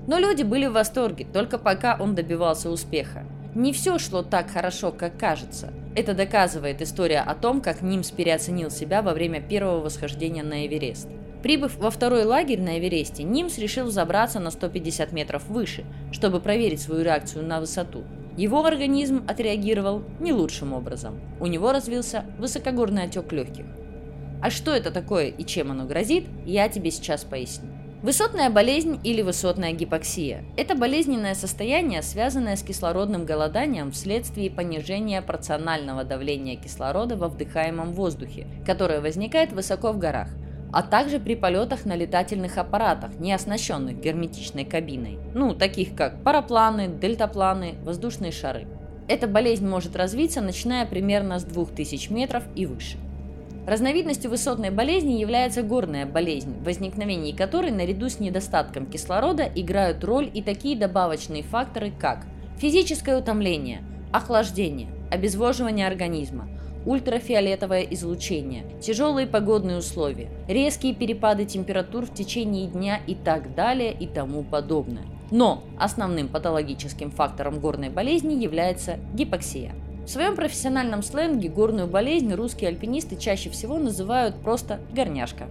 Но 0.07 0.19
люди 0.19 0.43
были 0.43 0.67
в 0.67 0.73
восторге, 0.73 1.25
только 1.31 1.57
пока 1.57 1.97
он 1.99 2.13
добивался 2.15 2.69
успеха. 2.69 3.25
Не 3.55 3.73
все 3.73 3.97
шло 3.97 4.21
так 4.21 4.51
хорошо, 4.51 4.91
как 4.91 5.17
кажется. 5.17 5.73
Это 5.95 6.13
доказывает 6.13 6.81
история 6.83 7.21
о 7.21 7.33
том, 7.33 7.61
как 7.61 7.81
Нимс 7.81 8.11
переоценил 8.11 8.69
себя 8.69 9.01
во 9.01 9.13
время 9.13 9.41
первого 9.41 9.81
восхождения 9.81 10.43
на 10.43 10.67
Эверест. 10.67 11.09
Прибыв 11.41 11.77
во 11.77 11.89
второй 11.89 12.25
лагерь 12.25 12.61
на 12.61 12.77
Эвересте, 12.79 13.23
Нимс 13.23 13.57
решил 13.57 13.89
забраться 13.89 14.39
на 14.39 14.51
150 14.51 15.13
метров 15.13 15.47
выше, 15.47 15.85
чтобы 16.11 16.41
проверить 16.41 16.81
свою 16.81 17.01
реакцию 17.01 17.45
на 17.45 17.61
высоту. 17.61 18.03
Его 18.35 18.65
организм 18.65 19.23
отреагировал 19.27 20.03
не 20.19 20.33
лучшим 20.33 20.73
образом. 20.73 21.19
У 21.39 21.47
него 21.47 21.71
развился 21.71 22.25
высокогорный 22.37 23.03
отек 23.03 23.31
легких. 23.31 23.65
А 24.41 24.49
что 24.49 24.71
это 24.71 24.91
такое 24.91 25.27
и 25.27 25.45
чем 25.45 25.71
оно 25.71 25.85
грозит, 25.85 26.25
я 26.45 26.67
тебе 26.69 26.91
сейчас 26.91 27.23
поясню. 27.23 27.69
Высотная 28.01 28.49
болезнь 28.49 28.97
или 29.03 29.21
высотная 29.21 29.73
гипоксия– 29.73 30.45
это 30.57 30.73
болезненное 30.73 31.35
состояние, 31.35 32.01
связанное 32.01 32.55
с 32.55 32.63
кислородным 32.63 33.25
голоданием 33.25 33.91
вследствие 33.91 34.49
понижения 34.49 35.21
порционального 35.21 36.05
давления 36.05 36.55
кислорода 36.55 37.17
во 37.17 37.27
вдыхаемом 37.27 37.91
воздухе, 37.91 38.47
которое 38.65 39.01
возникает 39.01 39.51
высоко 39.51 39.91
в 39.91 39.97
горах, 39.97 40.29
а 40.71 40.83
также 40.83 41.19
при 41.19 41.35
полетах 41.35 41.85
на 41.85 41.95
летательных 41.95 42.57
аппаратах, 42.57 43.19
не 43.19 43.33
оснащенных 43.33 43.99
герметичной 43.99 44.65
кабиной, 44.65 45.17
ну, 45.33 45.53
таких 45.53 45.95
как 45.95 46.23
парапланы, 46.23 46.87
дельтапланы, 46.87 47.75
воздушные 47.83 48.31
шары. 48.31 48.67
Эта 49.07 49.27
болезнь 49.27 49.67
может 49.67 49.95
развиться, 49.95 50.41
начиная 50.41 50.85
примерно 50.85 51.39
с 51.39 51.43
2000 51.43 52.11
метров 52.11 52.43
и 52.55 52.65
выше. 52.67 52.97
Разновидностью 53.65 54.31
высотной 54.31 54.69
болезни 54.69 55.13
является 55.13 55.61
горная 55.61 56.05
болезнь, 56.05 56.55
в 56.59 56.63
возникновении 56.63 57.31
которой 57.31 57.71
наряду 57.71 58.09
с 58.09 58.19
недостатком 58.19 58.85
кислорода 58.85 59.43
играют 59.43 60.03
роль 60.03 60.29
и 60.33 60.41
такие 60.41 60.77
добавочные 60.77 61.43
факторы, 61.43 61.91
как 61.91 62.25
физическое 62.57 63.17
утомление, 63.17 63.83
охлаждение, 64.11 64.89
обезвоживание 65.11 65.87
организма, 65.87 66.47
ультрафиолетовое 66.85 67.81
излучение, 67.81 68.65
тяжелые 68.81 69.27
погодные 69.27 69.77
условия, 69.77 70.29
резкие 70.47 70.93
перепады 70.93 71.45
температур 71.45 72.05
в 72.05 72.13
течение 72.13 72.67
дня 72.67 72.99
и 73.05 73.15
так 73.15 73.53
далее 73.55 73.93
и 73.93 74.07
тому 74.07 74.43
подобное. 74.43 75.05
Но 75.31 75.63
основным 75.77 76.27
патологическим 76.27 77.11
фактором 77.11 77.59
горной 77.59 77.89
болезни 77.89 78.33
является 78.33 78.97
гипоксия. 79.13 79.73
В 80.05 80.09
своем 80.09 80.35
профессиональном 80.35 81.03
сленге 81.03 81.49
горную 81.49 81.87
болезнь 81.87 82.33
русские 82.33 82.69
альпинисты 82.69 83.15
чаще 83.15 83.51
всего 83.51 83.77
называют 83.77 84.35
просто 84.37 84.79
горняшка. 84.91 85.45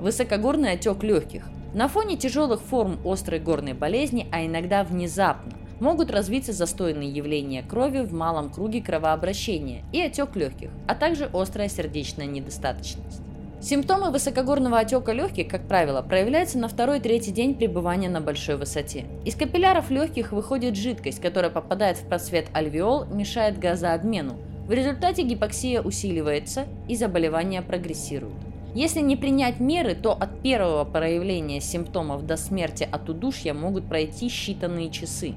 Высокогорный 0.00 0.72
отек 0.72 1.02
легких. 1.02 1.46
На 1.74 1.88
фоне 1.88 2.16
тяжелых 2.16 2.62
форм 2.62 2.98
острой 3.04 3.38
горной 3.38 3.74
болезни, 3.74 4.28
а 4.32 4.46
иногда 4.46 4.82
внезапно, 4.82 5.52
могут 5.80 6.10
развиться 6.10 6.52
застойные 6.52 7.10
явления 7.10 7.62
крови 7.62 8.00
в 8.00 8.12
малом 8.12 8.50
круге 8.50 8.82
кровообращения 8.82 9.84
и 9.92 10.00
отек 10.00 10.36
легких, 10.36 10.70
а 10.86 10.94
также 10.94 11.30
острая 11.32 11.68
сердечная 11.68 12.26
недостаточность. 12.26 13.22
Симптомы 13.60 14.10
высокогорного 14.10 14.78
отека 14.78 15.12
легких, 15.12 15.48
как 15.48 15.66
правило, 15.66 16.02
проявляются 16.02 16.58
на 16.58 16.68
второй-третий 16.68 17.32
день 17.32 17.54
пребывания 17.54 18.08
на 18.08 18.20
большой 18.20 18.56
высоте. 18.56 19.06
Из 19.24 19.34
капилляров 19.34 19.90
легких 19.90 20.32
выходит 20.32 20.76
жидкость, 20.76 21.20
которая 21.20 21.50
попадает 21.50 21.96
в 21.96 22.06
просвет 22.06 22.48
альвеол, 22.52 23.06
мешает 23.06 23.58
газообмену. 23.58 24.36
В 24.66 24.72
результате 24.72 25.22
гипоксия 25.22 25.80
усиливается 25.80 26.66
и 26.86 26.96
заболевание 26.96 27.62
прогрессирует. 27.62 28.36
Если 28.74 29.00
не 29.00 29.16
принять 29.16 29.58
меры, 29.58 29.94
то 29.94 30.12
от 30.12 30.42
первого 30.42 30.84
проявления 30.84 31.62
симптомов 31.62 32.26
до 32.26 32.36
смерти 32.36 32.86
от 32.90 33.08
удушья 33.08 33.54
могут 33.54 33.88
пройти 33.88 34.26
считанные 34.26 34.90
часы. 34.90 35.34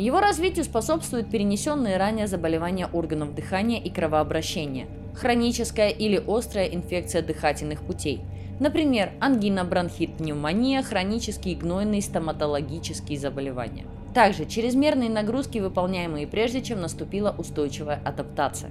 Его 0.00 0.20
развитию 0.20 0.64
способствуют 0.64 1.28
перенесенные 1.28 1.98
ранее 1.98 2.26
заболевания 2.26 2.88
органов 2.90 3.34
дыхания 3.34 3.78
и 3.78 3.90
кровообращения– 3.90 4.86
хроническая 5.14 5.90
или 5.90 6.16
острая 6.26 6.68
инфекция 6.68 7.20
дыхательных 7.20 7.82
путей. 7.82 8.22
Например, 8.60 9.10
ангина, 9.20 9.62
бронхит, 9.62 10.16
пневмония, 10.16 10.82
хронические 10.82 11.54
гнойные 11.54 12.00
стоматологические 12.00 13.18
заболевания. 13.18 13.84
Также 14.14 14.46
чрезмерные 14.46 15.10
нагрузки, 15.10 15.58
выполняемые 15.58 16.26
прежде, 16.26 16.62
чем 16.62 16.80
наступила 16.80 17.34
устойчивая 17.36 18.00
адаптация. 18.02 18.70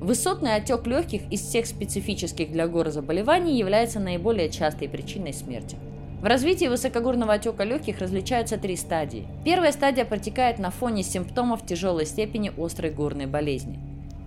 Высотный 0.00 0.54
отек 0.54 0.86
легких 0.86 1.22
из 1.32 1.40
всех 1.40 1.66
специфических 1.66 2.52
для 2.52 2.68
гор 2.68 2.90
заболеваний 2.90 3.58
является 3.58 3.98
наиболее 3.98 4.48
частой 4.48 4.88
причиной 4.88 5.32
смерти. 5.32 5.76
В 6.20 6.24
развитии 6.24 6.66
высокогорного 6.66 7.34
отека 7.34 7.62
легких 7.62 8.00
различаются 8.00 8.58
три 8.58 8.74
стадии. 8.74 9.28
Первая 9.44 9.70
стадия 9.70 10.04
протекает 10.04 10.58
на 10.58 10.72
фоне 10.72 11.04
симптомов 11.04 11.64
тяжелой 11.64 12.06
степени 12.06 12.50
острой 12.58 12.90
горной 12.90 13.26
болезни. 13.26 13.78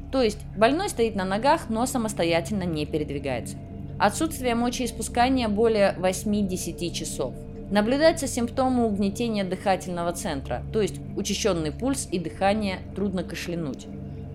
То 0.10 0.22
есть 0.22 0.40
больной 0.56 0.88
стоит 0.88 1.16
на 1.16 1.26
ногах, 1.26 1.70
но 1.70 1.86
самостоятельно 1.86 2.64
не 2.64 2.86
передвигается. 2.86 3.58
Отсутствие 4.00 4.56
мочеиспускания 4.56 5.50
более 5.50 5.94
8-10 6.00 6.92
часов. 6.92 7.34
Наблюдаются 7.72 8.26
симптомы 8.26 8.86
угнетения 8.86 9.44
дыхательного 9.44 10.14
центра, 10.14 10.64
то 10.72 10.82
есть 10.82 10.96
учащенный 11.18 11.74
пульс 11.74 12.08
и 12.10 12.20
дыхание, 12.20 12.80
трудно 12.96 13.24
кашлянуть. 13.24 13.88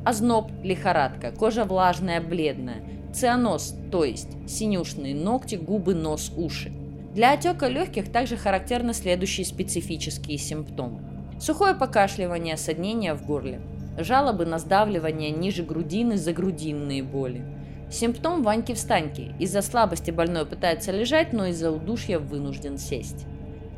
Озноб, 0.04 0.50
лихорадка, 0.62 1.32
кожа 1.32 1.64
влажная, 1.64 2.20
бледная, 2.20 2.82
цианоз, 3.14 3.74
то 3.90 4.04
есть 4.04 4.28
синюшные 4.46 5.14
ногти, 5.14 5.56
губы, 5.56 5.94
нос, 5.94 6.30
уши. 6.36 6.70
Для 7.16 7.32
отека 7.32 7.68
легких 7.68 8.12
также 8.12 8.36
характерны 8.36 8.92
следующие 8.92 9.46
специфические 9.46 10.36
симптомы. 10.36 11.00
Сухое 11.40 11.74
покашливание, 11.74 12.58
соднение 12.58 13.14
в 13.14 13.24
горле, 13.24 13.62
жалобы 13.98 14.44
на 14.44 14.58
сдавливание 14.58 15.30
ниже 15.30 15.62
грудины, 15.62 16.18
загрудинные 16.18 17.02
боли. 17.02 17.42
Симптом 17.90 18.42
Ваньки-встаньки. 18.42 19.32
Из-за 19.38 19.62
слабости 19.62 20.10
больной 20.10 20.44
пытается 20.44 20.92
лежать, 20.92 21.32
но 21.32 21.46
из-за 21.46 21.70
удушья 21.70 22.18
вынужден 22.18 22.76
сесть. 22.76 23.24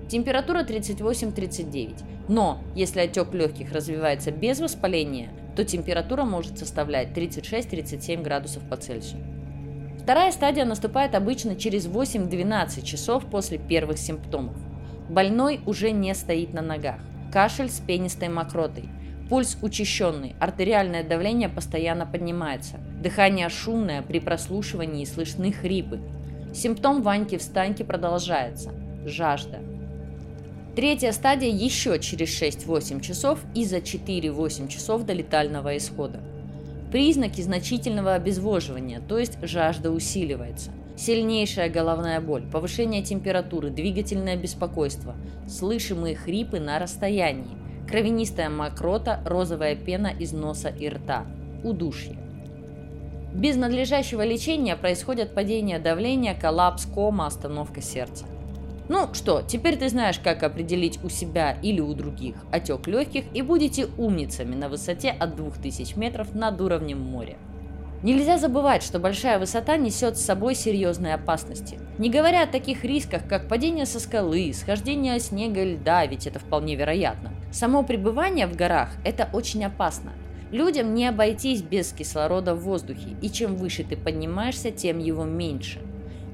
Температура 0.08 0.64
38-39. 0.64 1.94
Но 2.26 2.58
если 2.74 3.02
отек 3.02 3.32
легких 3.34 3.70
развивается 3.70 4.32
без 4.32 4.58
воспаления, 4.58 5.30
то 5.54 5.64
температура 5.64 6.24
может 6.24 6.58
составлять 6.58 7.16
36-37 7.16 8.20
градусов 8.20 8.68
по 8.68 8.76
Цельсию. 8.76 9.37
Вторая 10.08 10.32
стадия 10.32 10.64
наступает 10.64 11.14
обычно 11.14 11.54
через 11.54 11.86
8-12 11.86 12.82
часов 12.82 13.26
после 13.26 13.58
первых 13.58 13.98
симптомов. 13.98 14.56
Больной 15.10 15.60
уже 15.66 15.90
не 15.90 16.14
стоит 16.14 16.54
на 16.54 16.62
ногах 16.62 16.96
кашель 17.30 17.68
с 17.68 17.78
пенистой 17.78 18.30
мокротой, 18.30 18.88
пульс 19.28 19.58
учащенный, 19.60 20.34
артериальное 20.40 21.04
давление 21.04 21.50
постоянно 21.50 22.06
поднимается, 22.06 22.78
дыхание 23.02 23.50
шумное, 23.50 24.00
при 24.00 24.18
прослушивании 24.18 25.04
слышны 25.04 25.52
хрипы. 25.52 26.00
Симптом 26.54 27.02
Ваньки-встаньки 27.02 27.84
продолжается– 27.84 28.72
жажда. 29.04 29.58
Третья 30.74 31.12
стадия 31.12 31.50
еще 31.50 31.98
через 31.98 32.30
6-8 32.40 33.02
часов 33.02 33.40
и 33.54 33.62
за 33.66 33.76
4-8 33.76 34.68
часов 34.68 35.02
до 35.02 35.12
летального 35.12 35.76
исхода. 35.76 36.22
Признаки 36.90 37.40
значительного 37.40 38.14
обезвоживания, 38.14 39.00
то 39.00 39.18
есть 39.18 39.38
жажда 39.42 39.90
усиливается– 39.90 40.70
Сильнейшая 40.98 41.70
головная 41.70 42.20
боль, 42.20 42.42
повышение 42.42 43.04
температуры, 43.04 43.70
двигательное 43.70 44.36
беспокойство, 44.36 45.14
слышимые 45.46 46.16
хрипы 46.16 46.58
на 46.58 46.80
расстоянии, 46.80 47.56
кровянистая 47.88 48.50
мокрота, 48.50 49.22
розовая 49.24 49.76
пена 49.76 50.08
из 50.08 50.32
носа 50.32 50.70
и 50.70 50.88
рта, 50.88 51.24
удушье. 51.62 52.16
Без 53.32 53.54
надлежащего 53.54 54.26
лечения 54.26 54.74
происходят 54.74 55.36
падение 55.36 55.78
давления, 55.78 56.34
коллапс, 56.34 56.84
кома, 56.86 57.26
остановка 57.26 57.80
сердца. 57.80 58.24
Ну 58.88 59.12
что, 59.12 59.42
теперь 59.46 59.76
ты 59.76 59.90
знаешь, 59.90 60.18
как 60.18 60.42
определить 60.42 60.98
у 61.04 61.10
себя 61.10 61.58
или 61.62 61.80
у 61.80 61.92
других 61.92 62.36
отек 62.50 62.86
легких 62.86 63.24
и 63.34 63.42
будете 63.42 63.86
умницами 63.98 64.54
на 64.54 64.70
высоте 64.70 65.10
от 65.10 65.36
2000 65.36 65.98
метров 65.98 66.34
над 66.34 66.58
уровнем 66.60 66.98
моря. 66.98 67.36
Нельзя 68.02 68.38
забывать, 68.38 68.84
что 68.84 69.00
большая 69.00 69.40
высота 69.40 69.76
несет 69.76 70.16
с 70.16 70.24
собой 70.24 70.54
серьезные 70.54 71.14
опасности. 71.14 71.80
Не 71.98 72.10
говоря 72.10 72.44
о 72.44 72.46
таких 72.46 72.84
рисках, 72.84 73.26
как 73.28 73.48
падение 73.48 73.86
со 73.86 73.98
скалы, 73.98 74.52
схождение 74.54 75.18
снега 75.18 75.62
и 75.62 75.74
льда, 75.74 76.06
ведь 76.06 76.28
это 76.28 76.38
вполне 76.38 76.76
вероятно. 76.76 77.32
Само 77.50 77.82
пребывание 77.82 78.46
в 78.46 78.54
горах– 78.54 78.90
это 79.04 79.28
очень 79.32 79.64
опасно. 79.64 80.12
Людям 80.52 80.94
не 80.94 81.06
обойтись 81.08 81.60
без 81.60 81.92
кислорода 81.92 82.54
в 82.54 82.60
воздухе, 82.60 83.16
и 83.20 83.28
чем 83.28 83.56
выше 83.56 83.82
ты 83.84 83.96
поднимаешься, 83.96 84.70
тем 84.70 84.98
его 84.98 85.24
меньше. 85.24 85.80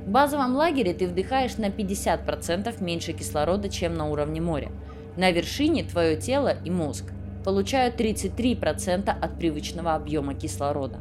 В 0.05 0.11
базовом 0.11 0.55
лагере 0.55 0.93
ты 0.93 1.07
вдыхаешь 1.09 1.57
на 1.57 1.71
50% 1.71 2.83
меньше 2.83 3.14
кислорода, 3.14 3.71
чем 3.71 3.95
на 3.95 4.11
уровне 4.11 4.40
моря. 4.40 4.71
На 5.17 5.31
вершине 5.31 5.83
твое 5.83 6.17
тело 6.17 6.55
и 6.64 6.71
мозг 6.71 7.07
получают 7.43 7.99
33% 7.99 9.09
от 9.09 9.38
привычного 9.38 9.95
объема 9.95 10.35
кислорода. 10.35 10.99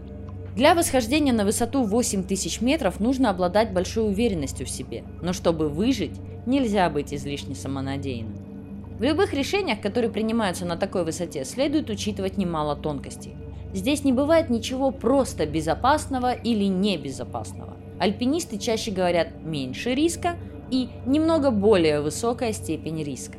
Для 0.55 0.73
восхождения 0.73 1.33
на 1.33 1.43
высоту 1.45 1.83
8000 1.83 2.61
метров 2.61 2.99
нужно 2.99 3.29
обладать 3.29 3.73
большой 3.73 4.07
уверенностью 4.07 4.65
в 4.65 4.69
себе, 4.69 5.03
но 5.21 5.33
чтобы 5.33 5.67
выжить, 5.67 6.19
нельзя 6.45 6.89
быть 6.89 7.13
излишне 7.13 7.55
самонадеянным. 7.55 8.53
В 8.99 9.03
любых 9.03 9.33
решениях, 9.33 9.81
которые 9.81 10.11
принимаются 10.11 10.65
на 10.65 10.77
такой 10.77 11.03
высоте, 11.03 11.43
следует 11.43 11.89
учитывать 11.89 12.37
немало 12.37 12.75
тонкостей. 12.75 13.35
Здесь 13.73 14.03
не 14.03 14.13
бывает 14.13 14.49
ничего 14.49 14.91
просто 14.91 15.45
безопасного 15.45 16.31
или 16.31 16.65
небезопасного. 16.65 17.73
Альпинисты 18.03 18.57
чаще 18.57 18.91
говорят 18.91 19.29
«меньше 19.45 19.95
риска» 19.95 20.35
и 20.69 20.89
«немного 21.05 21.51
более 21.51 22.01
высокая 22.01 22.51
степень 22.51 23.01
риска». 23.01 23.37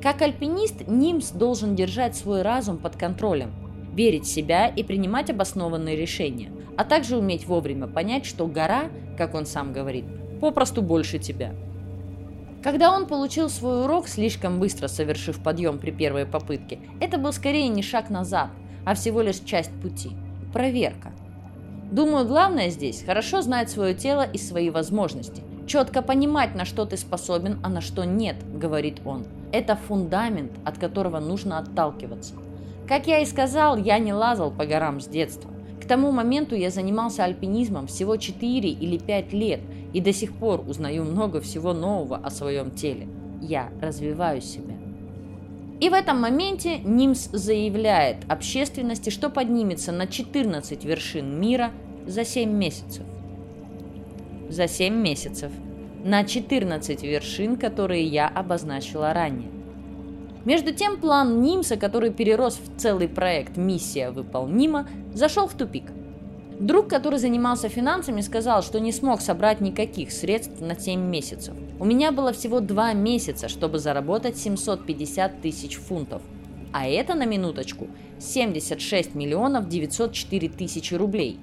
Как 0.00 0.22
альпинист, 0.22 0.88
Нимс 0.88 1.32
должен 1.32 1.76
держать 1.76 2.16
свой 2.16 2.40
разум 2.40 2.78
под 2.78 2.96
контролем, 2.96 3.52
верить 3.92 4.24
в 4.24 4.32
себя 4.32 4.68
и 4.68 4.82
принимать 4.82 5.28
обоснованные 5.28 5.96
решения, 5.96 6.50
а 6.78 6.84
также 6.84 7.18
уметь 7.18 7.46
вовремя 7.46 7.88
понять, 7.88 8.24
что 8.24 8.46
гора, 8.46 8.84
как 9.18 9.34
он 9.34 9.44
сам 9.44 9.74
говорит, 9.74 10.06
попросту 10.40 10.80
больше 10.80 11.18
тебя. 11.18 11.52
Когда 12.62 12.96
он 12.96 13.04
получил 13.04 13.50
свой 13.50 13.84
урок, 13.84 14.08
слишком 14.08 14.60
быстро 14.60 14.88
совершив 14.88 15.42
подъем 15.42 15.78
при 15.78 15.90
первой 15.90 16.24
попытке, 16.24 16.78
это 17.02 17.18
был 17.18 17.34
скорее 17.34 17.68
не 17.68 17.82
шаг 17.82 18.08
назад, 18.08 18.48
а 18.86 18.94
всего 18.94 19.20
лишь 19.20 19.40
часть 19.40 19.72
пути. 19.82 20.12
Проверка. 20.54 21.12
Думаю, 21.90 22.26
главное 22.26 22.70
здесь– 22.70 23.02
хорошо 23.06 23.42
знать 23.42 23.70
свое 23.70 23.94
тело 23.94 24.22
и 24.22 24.38
свои 24.38 24.70
возможности. 24.70 25.42
Четко 25.66 26.02
понимать, 26.02 26.54
на 26.54 26.64
что 26.64 26.84
ты 26.84 26.96
способен, 26.96 27.60
а 27.62 27.68
на 27.68 27.80
что 27.80 28.04
нет, 28.04 28.36
говорит 28.58 29.00
он. 29.04 29.24
Это 29.52 29.76
фундамент, 29.76 30.52
от 30.64 30.78
которого 30.78 31.20
нужно 31.20 31.58
отталкиваться. 31.58 32.34
Как 32.88 33.06
я 33.06 33.20
и 33.20 33.26
сказал, 33.26 33.76
я 33.76 33.98
не 33.98 34.12
лазал 34.12 34.50
по 34.50 34.66
горам 34.66 35.00
с 35.00 35.06
детства. 35.06 35.50
К 35.80 35.86
тому 35.86 36.10
моменту 36.10 36.56
я 36.56 36.70
занимался 36.70 37.24
альпинизмом 37.24 37.86
всего 37.86 38.16
4 38.16 38.68
или 38.68 38.98
5 38.98 39.32
лет 39.32 39.60
и 39.92 40.00
до 40.00 40.12
сих 40.12 40.32
пор 40.32 40.64
узнаю 40.66 41.04
много 41.04 41.40
всего 41.40 41.72
нового 41.72 42.16
о 42.16 42.30
своем 42.30 42.72
теле. 42.72 43.06
Я 43.40 43.70
развиваю 43.80 44.40
себя. 44.40 44.74
И 45.78 45.90
в 45.90 45.92
этом 45.92 46.20
моменте 46.20 46.78
Нимс 46.78 47.28
заявляет 47.32 48.18
общественности, 48.28 49.10
что 49.10 49.28
поднимется 49.28 49.92
на 49.92 50.06
14 50.06 50.84
вершин 50.84 51.38
мира 51.38 51.70
за 52.06 52.24
7 52.24 52.50
месяцев. 52.50 53.04
За 54.48 54.68
7 54.68 54.94
месяцев. 54.94 55.52
На 56.02 56.24
14 56.24 57.02
вершин, 57.02 57.56
которые 57.56 58.04
я 58.04 58.28
обозначила 58.28 59.12
ранее. 59.12 59.50
Между 60.46 60.72
тем, 60.72 60.98
план 60.98 61.42
Нимса, 61.42 61.76
который 61.76 62.10
перерос 62.10 62.58
в 62.58 62.80
целый 62.80 63.08
проект 63.08 63.56
«Миссия 63.56 64.10
выполнима», 64.10 64.88
зашел 65.12 65.48
в 65.48 65.54
тупик. 65.54 65.90
Друг, 66.58 66.88
который 66.88 67.18
занимался 67.18 67.68
финансами, 67.68 68.22
сказал, 68.22 68.62
что 68.62 68.80
не 68.80 68.90
смог 68.90 69.20
собрать 69.20 69.60
никаких 69.60 70.10
средств 70.10 70.58
на 70.60 70.74
7 70.74 70.98
месяцев. 70.98 71.54
У 71.78 71.84
меня 71.84 72.12
было 72.12 72.32
всего 72.32 72.60
2 72.60 72.94
месяца, 72.94 73.48
чтобы 73.48 73.78
заработать 73.78 74.38
750 74.38 75.42
тысяч 75.42 75.76
фунтов. 75.76 76.22
А 76.72 76.86
это, 76.86 77.14
на 77.14 77.26
минуточку, 77.26 77.88
76 78.20 79.14
миллионов 79.14 79.68
904 79.68 80.48
тысячи 80.48 80.94
рублей. 80.94 81.38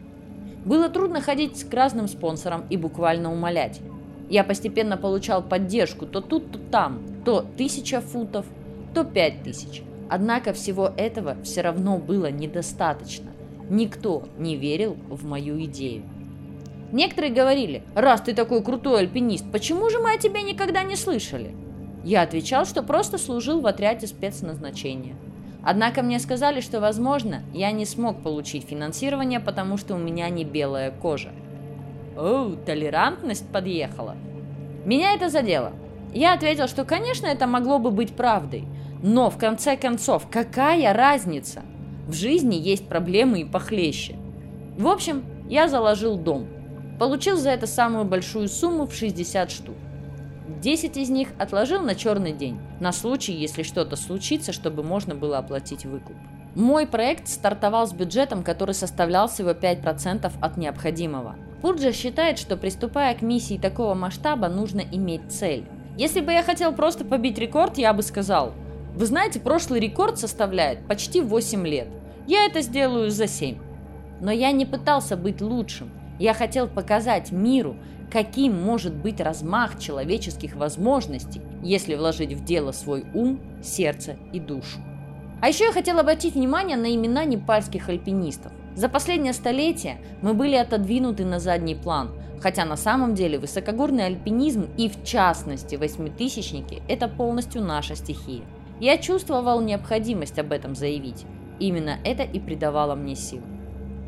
Было 0.66 0.90
трудно 0.90 1.22
ходить 1.22 1.64
к 1.64 1.72
разным 1.72 2.08
спонсорам 2.08 2.66
и 2.72 2.78
буквально 2.78 3.32
умолять. 3.32 3.82
Я 4.30 4.44
постепенно 4.44 4.98
получал 4.98 5.44
поддержку 5.44 6.08
то 6.08 6.22
тут, 6.22 6.52
то 6.52 6.58
там, 6.72 7.04
то 7.24 7.40
1000 7.40 8.02
фунтов, 8.02 8.48
то 8.96 9.04
5000. 9.04 9.84
Однако 10.10 10.54
всего 10.54 10.92
этого 10.98 11.38
все 11.44 11.62
равно 11.62 12.00
было 12.00 12.32
недостаточно. 12.32 13.33
Никто 13.74 14.22
не 14.38 14.56
верил 14.56 14.96
в 15.10 15.26
мою 15.26 15.60
идею. 15.64 16.04
Некоторые 16.92 17.34
говорили, 17.34 17.82
раз 17.96 18.22
ты 18.22 18.36
такой 18.36 18.64
крутой 18.64 19.00
альпинист, 19.00 19.52
почему 19.52 19.90
же 19.90 19.98
мы 19.98 20.14
о 20.14 20.18
тебе 20.20 20.44
никогда 20.44 20.84
не 20.84 20.96
слышали? 20.96 21.56
Я 22.04 22.22
отвечал, 22.22 22.68
что 22.68 22.84
просто 22.84 23.18
служил 23.18 23.62
в 23.62 23.66
отряде 23.66 24.06
спецназначения. 24.06 25.16
Однако 25.64 26.04
мне 26.04 26.20
сказали, 26.20 26.62
что, 26.62 26.82
возможно, 26.82 27.42
я 27.52 27.72
не 27.72 27.86
смог 27.86 28.22
получить 28.22 28.68
финансирование, 28.68 29.40
потому 29.40 29.78
что 29.78 29.96
у 29.96 29.98
меня 29.98 30.30
не 30.30 30.44
белая 30.44 30.92
кожа. 30.92 31.32
Оу, 32.16 32.56
толерантность 32.56 33.52
подъехала. 33.52 34.16
Меня 34.86 35.16
это 35.16 35.30
задело. 35.30 35.74
Я 36.14 36.34
ответил, 36.34 36.68
что, 36.68 36.86
конечно, 36.86 37.26
это 37.26 37.48
могло 37.48 37.80
бы 37.80 37.90
быть 37.90 38.16
правдой, 38.16 38.66
но, 39.02 39.32
в 39.32 39.40
конце 39.40 39.78
концов, 39.78 40.28
какая 40.30 40.94
разница? 40.94 41.64
В 42.08 42.14
жизни 42.14 42.56
есть 42.56 42.88
проблемы 42.88 43.42
и 43.42 43.46
похлеще. 43.46 44.16
В 44.78 44.88
общем, 44.88 45.24
я 45.50 45.68
заложил 45.68 46.18
дом. 46.18 46.48
Получил 47.00 47.38
за 47.38 47.52
это 47.52 47.68
самую 47.68 48.06
большую 48.06 48.50
сумму 48.50 48.88
в 48.88 48.94
60 48.94 49.52
штук. 49.52 49.76
10 50.62 50.98
из 50.98 51.10
них 51.10 51.30
отложил 51.40 51.82
на 51.82 51.96
черный 51.96 52.34
день, 52.34 52.60
на 52.80 52.92
случай, 52.92 53.34
если 53.34 53.64
что-то 53.64 53.96
случится, 53.96 54.52
чтобы 54.52 54.84
можно 54.84 55.16
было 55.16 55.38
оплатить 55.38 55.86
выкуп. 55.86 56.16
Мой 56.56 56.86
проект 56.86 57.28
стартовал 57.28 57.88
с 57.88 57.94
бюджетом, 57.94 58.44
который 58.44 58.76
составлял 58.76 59.28
всего 59.28 59.52
5% 59.52 60.32
от 60.40 60.58
необходимого. 60.58 61.36
Пурджа 61.62 61.92
считает, 61.94 62.38
что 62.38 62.58
приступая 62.58 63.16
к 63.16 63.22
миссии 63.22 63.58
такого 63.58 63.94
масштаба, 63.94 64.50
нужно 64.50 64.82
иметь 64.92 65.32
цель. 65.32 65.66
Если 65.98 66.22
бы 66.22 66.32
я 66.32 66.44
хотел 66.44 66.74
просто 66.74 67.06
побить 67.06 67.38
рекорд, 67.38 67.78
я 67.78 67.94
бы 67.94 68.04
сказал, 68.04 68.54
вы 68.96 69.08
знаете, 69.08 69.40
прошлый 69.40 69.80
рекорд 69.80 70.20
составляет 70.20 70.88
почти 70.88 71.22
8 71.22 71.66
лет. 71.66 71.88
Я 72.28 72.46
это 72.46 72.62
сделаю 72.62 73.10
за 73.10 73.28
7. 73.28 73.58
Но 74.22 74.32
я 74.32 74.52
не 74.52 74.66
пытался 74.66 75.18
быть 75.18 75.42
лучшим. 75.42 75.90
Я 76.20 76.36
хотел 76.36 76.68
показать 76.68 77.32
миру, 77.32 77.76
каким 78.12 78.54
может 78.62 78.94
быть 78.94 79.20
размах 79.20 79.80
человеческих 79.80 80.56
возможностей, 80.56 81.42
если 81.64 81.96
вложить 81.96 82.34
в 82.34 82.44
дело 82.44 82.72
свой 82.72 83.06
ум, 83.16 83.40
сердце 83.64 84.18
и 84.32 84.40
душу. 84.40 84.80
А 85.42 85.50
еще 85.50 85.66
я 85.66 85.72
хотел 85.74 86.00
обратить 86.00 86.36
внимание 86.36 86.78
на 86.78 86.94
имена 86.94 87.26
непальских 87.26 87.90
альпинистов. 87.90 88.52
За 88.76 88.90
последнее 88.90 89.34
столетие 89.34 89.98
мы 90.22 90.36
были 90.36 90.56
отодвинуты 90.56 91.26
на 91.26 91.40
задний 91.40 91.76
план, 91.76 92.12
хотя 92.42 92.64
на 92.66 92.78
самом 92.78 93.16
деле 93.16 93.40
высокогорный 93.40 94.06
альпинизм 94.06 94.68
и 94.78 94.88
в 94.88 95.04
частности 95.04 95.76
восьмитысячники– 95.76 96.84
это 96.88 97.08
полностью 97.08 97.64
наша 97.64 97.96
стихия. 97.96 98.44
Я 98.80 98.98
чувствовал 98.98 99.62
необходимость 99.62 100.40
об 100.40 100.52
этом 100.52 100.76
заявить. 100.76 101.26
Именно 101.60 102.00
это 102.04 102.24
и 102.24 102.40
придавало 102.40 102.96
мне 102.96 103.16
сил. 103.16 103.42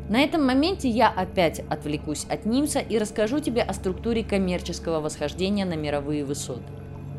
На 0.08 0.20
этом 0.20 0.46
моменте 0.46 0.88
я 0.88 1.08
опять 1.08 1.60
отвлекусь 1.68 2.26
от 2.26 2.46
Нимса 2.46 2.78
и 2.78 2.98
расскажу 2.98 3.40
тебе 3.40 3.62
о 3.62 3.72
структуре 3.72 4.22
коммерческого 4.22 5.00
восхождения 5.00 5.64
на 5.64 5.74
мировые 5.74 6.24
высоты. 6.24 6.62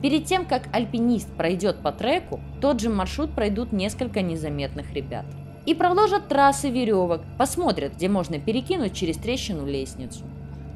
Перед 0.01 0.25
тем, 0.25 0.45
как 0.45 0.69
альпинист 0.73 1.27
пройдет 1.35 1.81
по 1.81 1.91
треку, 1.91 2.39
тот 2.61 2.79
же 2.79 2.89
маршрут 2.89 3.33
пройдут 3.33 3.71
несколько 3.71 4.21
незаметных 4.21 4.93
ребят. 4.93 5.25
И 5.65 5.73
проложат 5.73 6.29
трассы 6.29 6.69
веревок, 6.69 7.21
посмотрят, 7.37 7.95
где 7.95 8.07
можно 8.07 8.39
перекинуть 8.39 8.93
через 8.93 9.17
трещину 9.17 9.65
лестницу. 9.65 10.23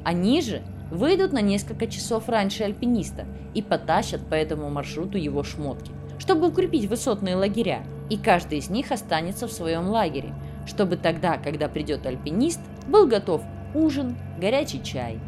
Они 0.04 0.42
же 0.42 0.64
выйдут 0.90 1.32
на 1.32 1.40
несколько 1.40 1.88
часов 1.88 2.28
раньше 2.28 2.64
альпиниста 2.64 3.26
и 3.54 3.62
потащат 3.62 4.28
по 4.28 4.34
этому 4.34 4.70
маршруту 4.70 5.18
его 5.18 5.44
шмотки, 5.44 5.92
чтобы 6.22 6.50
укрепить 6.50 6.86
высотные 6.86 7.36
лагеря, 7.36 7.82
и 8.12 8.18
каждый 8.18 8.60
из 8.60 8.70
них 8.70 8.92
останется 8.92 9.48
в 9.48 9.52
своем 9.52 9.88
лагере– 9.88 10.36
чтобы 10.66 10.98
тогда, 10.98 11.38
когда 11.38 11.68
придет 11.68 12.06
альпинист, 12.06 12.60
был 12.88 13.08
готов 13.08 13.42
ужин, 13.74 14.16
горячий 14.40 14.84
чай. 14.84 15.20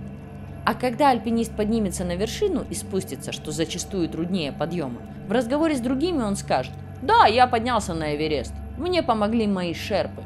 А 0.65 0.73
когда 0.75 1.10
альпинист 1.10 1.56
поднимется 1.56 2.06
на 2.06 2.15
вершину 2.15 2.65
и 2.69 2.73
спустится, 2.73 3.32
что 3.32 3.51
зачастую 3.51 4.08
труднее 4.10 4.51
подъема, 4.51 5.01
в 5.27 5.32
разговоре 5.32 5.75
с 5.75 5.82
другими 5.82 6.21
он 6.21 6.36
скажет 6.36 6.73
«Да, 7.01 7.25
я 7.25 7.47
поднялся 7.47 7.93
на 7.93 8.15
Эверест, 8.15 8.53
мне 8.77 9.03
помогли 9.03 9.47
мои 9.47 9.73
шерпы». 9.73 10.23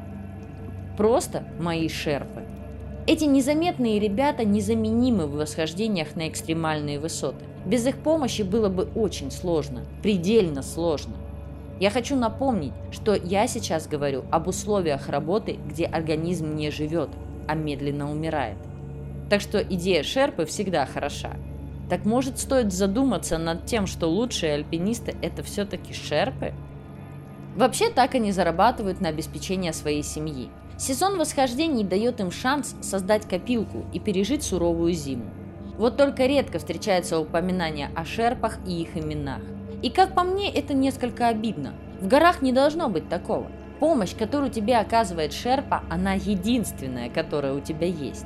Просто 0.97 1.43
мои 1.59 1.89
шерпы. 1.89 2.43
Эти 3.09 3.23
незаметные 3.23 3.99
ребята 3.99 4.43
незаменимы 4.43 5.27
в 5.27 5.37
восхождениях 5.37 6.17
на 6.17 6.27
экстремальные 6.27 6.99
высоты. 6.99 7.45
Без 7.65 7.87
их 7.87 7.99
помощи 7.99 8.41
было 8.41 8.67
бы 8.67 8.89
очень 8.95 9.31
сложно, 9.31 9.85
предельно 10.03 10.61
сложно. 10.61 11.15
Я 11.79 11.89
хочу 11.89 12.17
напомнить, 12.17 12.73
что 12.91 13.15
я 13.15 13.47
сейчас 13.47 13.87
говорю 13.87 14.25
об 14.29 14.49
условиях 14.49 15.07
работы, 15.07 15.57
где 15.69 15.85
организм 15.85 16.53
не 16.55 16.69
живет, 16.69 17.09
а 17.47 17.55
медленно 17.55 18.11
умирает. 18.11 18.57
Так 19.29 19.39
что 19.39 19.59
идея 19.59 20.03
шерпы 20.03 20.45
всегда 20.45 20.85
хороша. 20.85 21.37
Так 21.89 22.03
может 22.03 22.39
стоит 22.39 22.73
задуматься 22.73 23.37
над 23.37 23.65
тем, 23.65 23.87
что 23.87 24.07
лучшие 24.07 24.55
альпинисты 24.55 25.15
это 25.21 25.43
все-таки 25.43 25.93
шерпы? 25.93 26.51
Вообще 27.55 27.89
так 27.89 28.15
они 28.15 28.33
зарабатывают 28.33 28.99
на 28.99 29.07
обеспечение 29.07 29.71
своей 29.71 30.03
семьи. 30.03 30.49
Сезон 30.77 31.17
восхождений 31.17 31.83
дает 31.83 32.19
им 32.19 32.31
шанс 32.31 32.75
создать 32.81 33.27
копилку 33.27 33.85
и 33.93 33.99
пережить 33.99 34.43
суровую 34.43 34.93
зиму. 34.93 35.25
Вот 35.77 35.97
только 35.97 36.25
редко 36.25 36.59
встречается 36.59 37.19
упоминание 37.19 37.89
о 37.95 38.05
шерпах 38.05 38.59
и 38.67 38.81
их 38.81 38.95
именах. 38.95 39.41
И 39.81 39.89
как 39.89 40.13
по 40.13 40.23
мне, 40.23 40.51
это 40.51 40.73
несколько 40.73 41.27
обидно. 41.27 41.73
В 41.99 42.07
горах 42.07 42.41
не 42.41 42.51
должно 42.51 42.89
быть 42.89 43.09
такого. 43.09 43.47
Помощь, 43.79 44.15
которую 44.15 44.49
тебе 44.49 44.77
оказывает 44.77 45.33
Шерпа, 45.33 45.83
она 45.89 46.13
единственная, 46.13 47.09
которая 47.09 47.53
у 47.53 47.59
тебя 47.59 47.85
есть. 47.85 48.25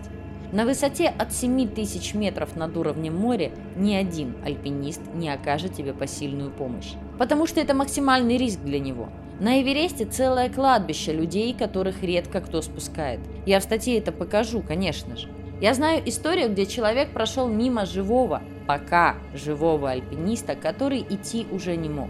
На 0.54 0.66
высоте 0.66 1.08
от 1.08 1.34
7000 1.34 2.14
метров 2.14 2.56
над 2.56 2.76
уровнем 2.76 3.16
моря 3.16 3.52
ни 3.76 3.94
один 3.94 4.36
альпинист 4.46 5.02
не 5.14 5.30
окажет 5.30 5.74
тебе 5.74 5.94
посильную 5.94 6.52
помощь. 6.52 6.94
Потому 7.18 7.48
что 7.48 7.62
это 7.62 7.74
максимальный 7.74 8.38
риск 8.38 8.60
для 8.60 8.80
него. 8.80 9.10
На 9.42 9.60
Эвересте 9.60 10.06
целое 10.06 10.50
кладбище 10.50 11.14
людей, 11.14 11.56
которых 11.56 12.04
редко 12.04 12.42
кто 12.42 12.62
спускает. 12.62 13.20
Я 13.48 13.60
в 13.60 13.64
статье 13.64 13.98
это 13.98 14.12
покажу, 14.12 14.62
конечно 14.62 15.18
же. 15.18 15.30
Я 15.60 15.74
знаю 15.74 16.08
историю, 16.08 16.52
где 16.52 16.68
человек 16.68 17.10
прошел 17.10 17.48
мимо 17.48 17.88
живого, 17.88 18.44
пока 18.68 19.16
живого 19.34 19.90
альпиниста, 19.90 20.56
который 20.56 21.04
идти 21.10 21.48
уже 21.52 21.76
не 21.76 21.90
мог. 21.90 22.10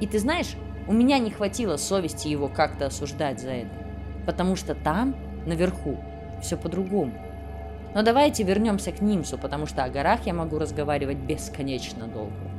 И 0.00 0.08
ты 0.08 0.18
знаешь, 0.18 0.56
у 0.88 0.92
меня 0.92 1.20
не 1.20 1.30
хватило 1.30 1.76
совести 1.76 2.26
его 2.26 2.48
как-то 2.48 2.86
осуждать 2.86 3.40
за 3.40 3.50
это. 3.50 3.70
Потому 4.26 4.56
что 4.56 4.74
там, 4.74 5.14
наверху, 5.46 5.96
все 6.42 6.56
по-другому. 6.56 7.12
Но 7.94 8.02
давайте 8.02 8.42
вернемся 8.42 8.90
к 8.90 9.00
Нимсу, 9.00 9.38
потому 9.38 9.66
что 9.66 9.84
о 9.84 9.88
горах 9.88 10.26
я 10.26 10.34
могу 10.34 10.58
разговаривать 10.58 11.18
бесконечно 11.18 12.08
долго. 12.08 12.55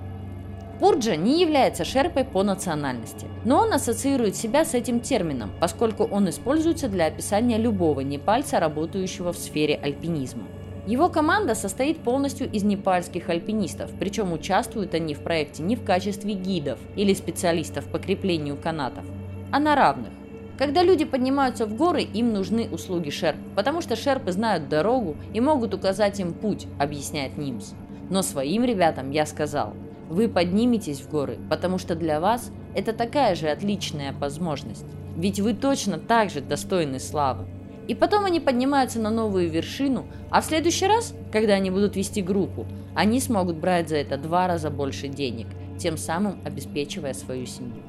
Пурджа 0.80 1.16
не 1.16 1.42
является 1.42 1.84
шерпой 1.84 2.24
по 2.24 2.44
национальности, 2.44 3.26
но 3.46 3.62
он 3.62 3.74
ассоциирует 3.74 4.36
себя 4.36 4.64
с 4.64 4.76
этим 4.76 5.00
термином, 5.00 5.50
поскольку 5.60 6.04
он 6.04 6.30
используется 6.30 6.88
для 6.88 7.08
описания 7.08 7.58
любого 7.58 8.02
непальца, 8.02 8.60
работающего 8.60 9.34
в 9.34 9.38
сфере 9.38 9.80
альпинизма. 9.82 10.44
Его 10.86 11.10
команда 11.10 11.56
состоит 11.56 11.98
полностью 11.98 12.50
из 12.50 12.64
непальских 12.64 13.28
альпинистов, 13.30 13.90
причем 14.00 14.32
участвуют 14.32 14.94
они 14.94 15.16
в 15.16 15.22
проекте 15.22 15.64
не 15.64 15.76
в 15.76 15.84
качестве 15.84 16.34
гидов 16.34 16.78
или 16.96 17.14
специалистов 17.16 17.86
по 17.86 17.98
креплению 17.98 18.56
канатов, 18.56 19.04
а 19.52 19.60
на 19.60 19.76
равных. 19.76 20.12
Когда 20.60 20.84
люди 20.84 21.06
поднимаются 21.06 21.66
в 21.66 21.76
горы, 21.76 22.02
им 22.04 22.34
нужны 22.34 22.70
услуги 22.72 23.10
шерп, 23.10 23.38
потому 23.56 23.82
что 23.82 23.96
шерпы 23.96 24.32
знают 24.32 24.70
дорогу 24.70 25.18
и 25.34 25.42
могут 25.42 25.74
указать 25.74 26.20
им 26.20 26.34
путь, 26.34 26.68
объясняет 26.80 27.38
Нимс. 27.38 27.74
Но 28.10 28.22
своим 28.22 28.64
ребятам 28.64 29.10
я 29.10 29.26
сказал– 29.26 29.74
вы 30.10 30.30
подниметесь 30.30 31.02
в 31.02 31.10
горы, 31.10 31.38
потому 31.50 31.78
что 31.78 31.96
для 31.96 32.20
вас 32.20 32.52
это 32.76 32.94
такая 32.94 33.36
же 33.36 33.48
отличная 33.50 34.14
возможность. 34.14 34.86
Ведь 35.16 35.40
вы 35.40 35.54
точно 35.54 35.98
так 35.98 36.30
же 36.30 36.42
достойны 36.42 37.00
славы. 37.00 37.46
И 37.88 37.96
потом 37.96 38.26
они 38.26 38.40
поднимаются 38.40 39.00
на 39.00 39.10
новую 39.10 39.50
вершину, 39.50 40.06
а 40.30 40.42
в 40.42 40.46
следующий 40.46 40.88
раз, 40.88 41.14
когда 41.32 41.54
они 41.54 41.72
будут 41.72 41.96
вести 41.96 42.22
группу, 42.22 42.66
они 42.94 43.20
смогут 43.20 43.58
брать 43.58 43.90
за 43.90 43.96
это 43.98 44.18
два 44.18 44.48
раза 44.48 44.70
больше 44.70 45.08
денег, 45.08 45.48
тем 45.80 45.98
самым 45.98 46.40
обеспечивая 46.44 47.14
свою 47.14 47.46
семью. 47.46 47.82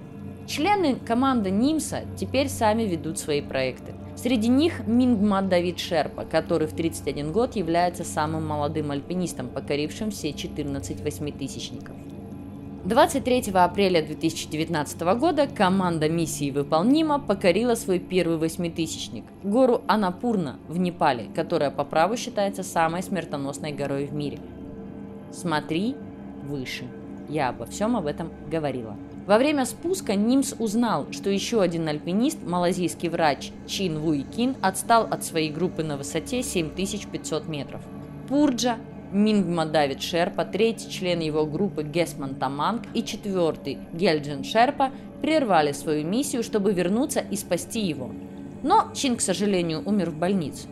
Члены 0.47 0.95
команды 0.95 1.51
Нимса 1.51 2.05
теперь 2.17 2.49
сами 2.49 2.85
ведут 2.85 3.19
свои 3.19 3.43
проекты. 3.43 3.93
Среди 4.17 4.49
них 4.49 4.87
Мингмат 4.87 5.49
Давид 5.49 5.79
Шерпа, 5.79 6.25
который 6.25 6.67
в 6.67 6.73
31 6.73 7.33
год 7.33 7.55
является 7.55 8.03
самым 8.03 8.47
молодым 8.47 8.91
альпинистом, 8.91 9.49
покорившим 9.49 10.11
все 10.11 10.33
14 10.33 11.03
восьмитысячников. 11.03 11.95
23 12.89 13.51
апреля 13.53 14.01
2019 14.01 15.01
года 15.19 15.47
команда 15.47 16.09
миссии 16.09 16.51
«Выполнима» 16.51 17.19
покорила 17.19 17.75
свой 17.75 17.99
первый 17.99 18.39
восьмитысячник– 18.39 19.25
гору 19.43 19.83
Анапурна 19.87 20.59
в 20.69 20.79
Непале, 20.79 21.27
которая 21.35 21.71
по 21.71 21.85
праву 21.85 22.17
считается 22.17 22.63
самой 22.63 23.03
смертоносной 23.03 23.73
горой 23.73 24.07
в 24.07 24.15
мире. 24.15 24.39
Смотри 25.33 25.97
выше. 26.45 26.85
Я 27.29 27.51
обо 27.51 27.67
всем 27.67 27.95
об 27.95 28.07
этом 28.07 28.31
говорила. 28.51 28.97
Во 29.27 29.37
время 29.37 29.67
спуска 29.67 30.15
Нимс 30.15 30.55
узнал, 30.59 31.09
что 31.13 31.29
еще 31.29 31.61
один 31.61 31.87
альпинист, 31.89 32.39
малазийский 32.43 33.11
врач 33.11 33.53
Чин 33.67 33.99
Вуй 33.99 34.23
Кин, 34.23 34.57
отстал 34.63 35.07
от 35.11 35.23
своей 35.25 35.51
группы 35.51 35.83
на 35.83 35.99
высоте 35.99 36.43
7500 36.43 37.49
метров. 37.49 37.83
Пурджа 38.31 38.79
Мингма 39.13 39.65
Давид 39.65 40.03
Шерпа, 40.03 40.45
третий 40.45 40.91
член 40.91 41.21
его 41.21 41.47
группы 41.47 41.83
Гесман 41.83 42.35
Таманг 42.35 42.83
и 42.95 43.03
четвертый 43.03 43.79
Гельджин 43.93 44.45
Шерпа 44.45 44.91
прервали 45.23 45.73
свою 45.73 46.07
миссию, 46.07 46.43
чтобы 46.43 46.73
вернуться 46.73 47.21
и 47.21 47.37
спасти 47.37 47.81
его. 47.81 48.11
Но 48.63 48.93
Чин, 48.95 49.17
к 49.17 49.21
сожалению, 49.21 49.83
умер 49.85 50.11
в 50.11 50.19
больнице. 50.19 50.69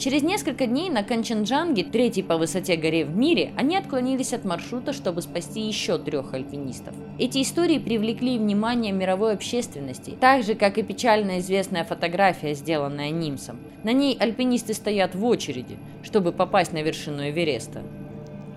Через 0.00 0.22
несколько 0.22 0.66
дней 0.66 0.88
на 0.88 1.02
Канченджанге, 1.02 1.84
третьей 1.84 2.22
по 2.22 2.38
высоте 2.38 2.76
горе 2.76 3.04
в 3.04 3.14
мире, 3.14 3.52
они 3.58 3.76
отклонились 3.76 4.32
от 4.32 4.46
маршрута, 4.46 4.94
чтобы 4.94 5.20
спасти 5.20 5.60
еще 5.60 5.98
трех 5.98 6.32
альпинистов. 6.32 6.94
Эти 7.18 7.42
истории 7.42 7.78
привлекли 7.78 8.38
внимание 8.38 8.92
мировой 8.92 9.34
общественности, 9.34 10.16
так 10.18 10.42
же, 10.42 10.54
как 10.54 10.78
и 10.78 10.82
печально 10.82 11.40
известная 11.40 11.84
фотография, 11.84 12.54
сделанная 12.54 13.10
Нимсом. 13.10 13.58
На 13.84 13.92
ней 13.92 14.16
альпинисты 14.18 14.72
стоят 14.72 15.14
в 15.14 15.22
очереди, 15.22 15.76
чтобы 16.02 16.32
попасть 16.32 16.72
на 16.72 16.80
вершину 16.80 17.28
Эвереста 17.28 17.82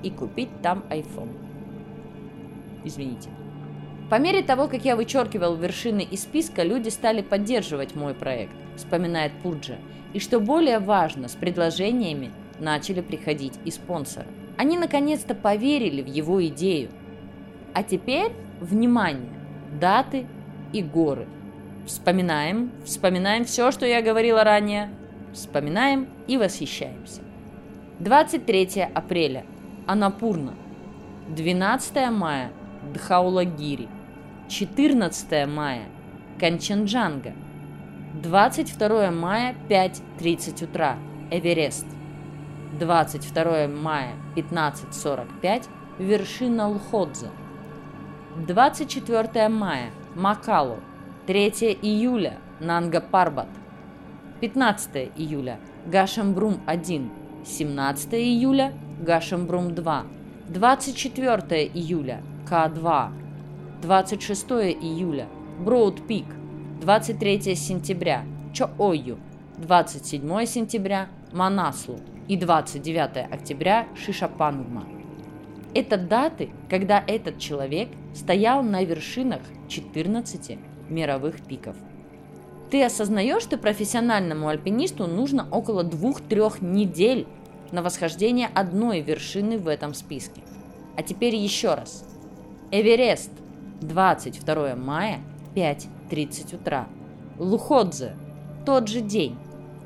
и 0.02 0.12
купить 0.12 0.62
там 0.62 0.86
iPhone. 0.90 1.36
Извините. 2.86 3.28
По 4.10 4.18
мере 4.18 4.44
того, 4.44 4.70
как 4.70 4.86
я 4.86 4.96
вычеркивал 4.96 5.58
вершины 5.58 6.08
из 6.10 6.24
списка, 6.24 6.64
люди 6.64 6.88
стали 6.88 7.22
поддерживать 7.22 7.96
мой 7.96 8.14
проект, 8.14 8.54
вспоминает 8.78 9.34
Пурджа. 9.44 9.76
И 10.14 10.20
что 10.20 10.40
более 10.40 10.80
важно, 10.80 11.28
с 11.28 11.34
предложениями 11.34 12.32
начали 12.60 13.02
приходить 13.02 13.54
и 13.66 13.72
спонсоры. 13.72 14.28
Они 14.58 14.78
наконец-то 14.78 15.34
поверили 15.34 16.02
в 16.02 16.08
его 16.08 16.46
идею. 16.48 16.90
А 17.74 17.84
теперь, 17.84 18.32
внимание, 18.62 19.34
даты 19.80 20.28
и 20.72 20.84
горы. 20.84 21.28
Вспоминаем, 21.88 22.72
вспоминаем 22.86 23.46
все, 23.46 23.72
что 23.72 23.86
я 23.86 24.02
говорила 24.02 24.44
ранее. 24.44 24.90
Вспоминаем 25.34 26.08
и 26.28 26.38
восхищаемся. 26.38 27.22
23 28.00 28.88
апреля. 28.94 29.46
Анапурна. 29.88 30.54
12 31.30 32.12
мая. 32.12 32.52
Дхаулагири. 32.94 33.88
14 34.50 35.48
мая– 35.48 35.86
Канченджанга. 36.40 37.34
22 38.14 39.10
мая– 39.10 39.56
5.30 39.70 40.66
утра– 40.66 40.98
Эверест. 41.32 41.88
22 42.80 43.68
мая– 43.68 44.14
15.45– 44.36 45.64
вершина 46.00 46.70
Лходза. 46.70 47.32
24 48.38 49.50
мая– 49.50 49.90
Макалу. 50.16 50.78
3 51.26 51.50
июля– 51.82 52.38
Нанга 52.60 53.02
Парбат. 53.02 53.50
15 54.42 55.12
июля– 55.18 55.60
Гашамбрум 55.88 56.62
1. 56.68 57.10
17 57.44 58.14
июля– 58.14 58.74
Гашамбрум 59.02 59.74
2. 59.74 60.04
24 60.50 61.66
июля– 61.74 62.22
К2. 62.48 63.10
26 63.82 64.52
июля– 64.52 65.28
Броуд 65.60 66.08
Пик, 66.08 66.26
23 66.84 67.56
сентября– 67.56 68.26
Чоою, 68.54 69.18
27 69.58 70.46
сентября– 70.46 71.08
Манаслу 71.32 71.98
и 72.28 72.36
29 72.36 73.32
октября– 73.32 73.88
Шишапангма. 73.96 74.84
Это 75.74 75.96
даты, 75.96 76.50
когда 76.70 77.02
этот 77.08 77.40
человек 77.40 77.88
стоял 78.14 78.64
на 78.64 78.84
вершинах 78.84 79.40
14 79.70 80.58
мировых 80.90 81.40
пиков. 81.46 81.78
Ты 82.70 82.84
осознаешь, 82.84 83.44
что 83.44 83.58
профессиональному 83.58 84.50
альпинисту 84.50 85.08
нужно 85.08 85.48
около 85.50 85.86
2-3 85.86 86.66
недель 86.66 87.28
на 87.72 87.82
восхождение 87.82 88.50
одной 88.54 89.00
вершины 89.00 89.58
в 89.58 89.70
этом 89.70 89.94
списке. 89.94 90.42
А 90.98 91.02
теперь 91.02 91.36
еще 91.38 91.76
раз. 91.76 92.04
Эверест 92.72 93.32
22 93.80 94.76
мая, 94.76 95.22
5.30 96.14 96.56
утра. 96.56 96.88
Луходзе. 97.40 98.16
Тот 98.66 98.88
же 98.88 99.02
день. 99.02 99.36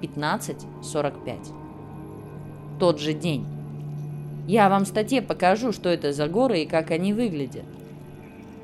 15.45. 0.01 2.79
Тот 2.79 2.99
же 2.99 3.13
день. 3.13 3.45
Я 4.47 4.69
вам 4.69 4.85
в 4.85 4.87
статье 4.87 5.21
покажу, 5.21 5.71
что 5.71 5.89
это 5.89 6.13
за 6.13 6.27
горы 6.27 6.61
и 6.61 6.65
как 6.65 6.91
они 6.91 7.13
выглядят. 7.13 7.65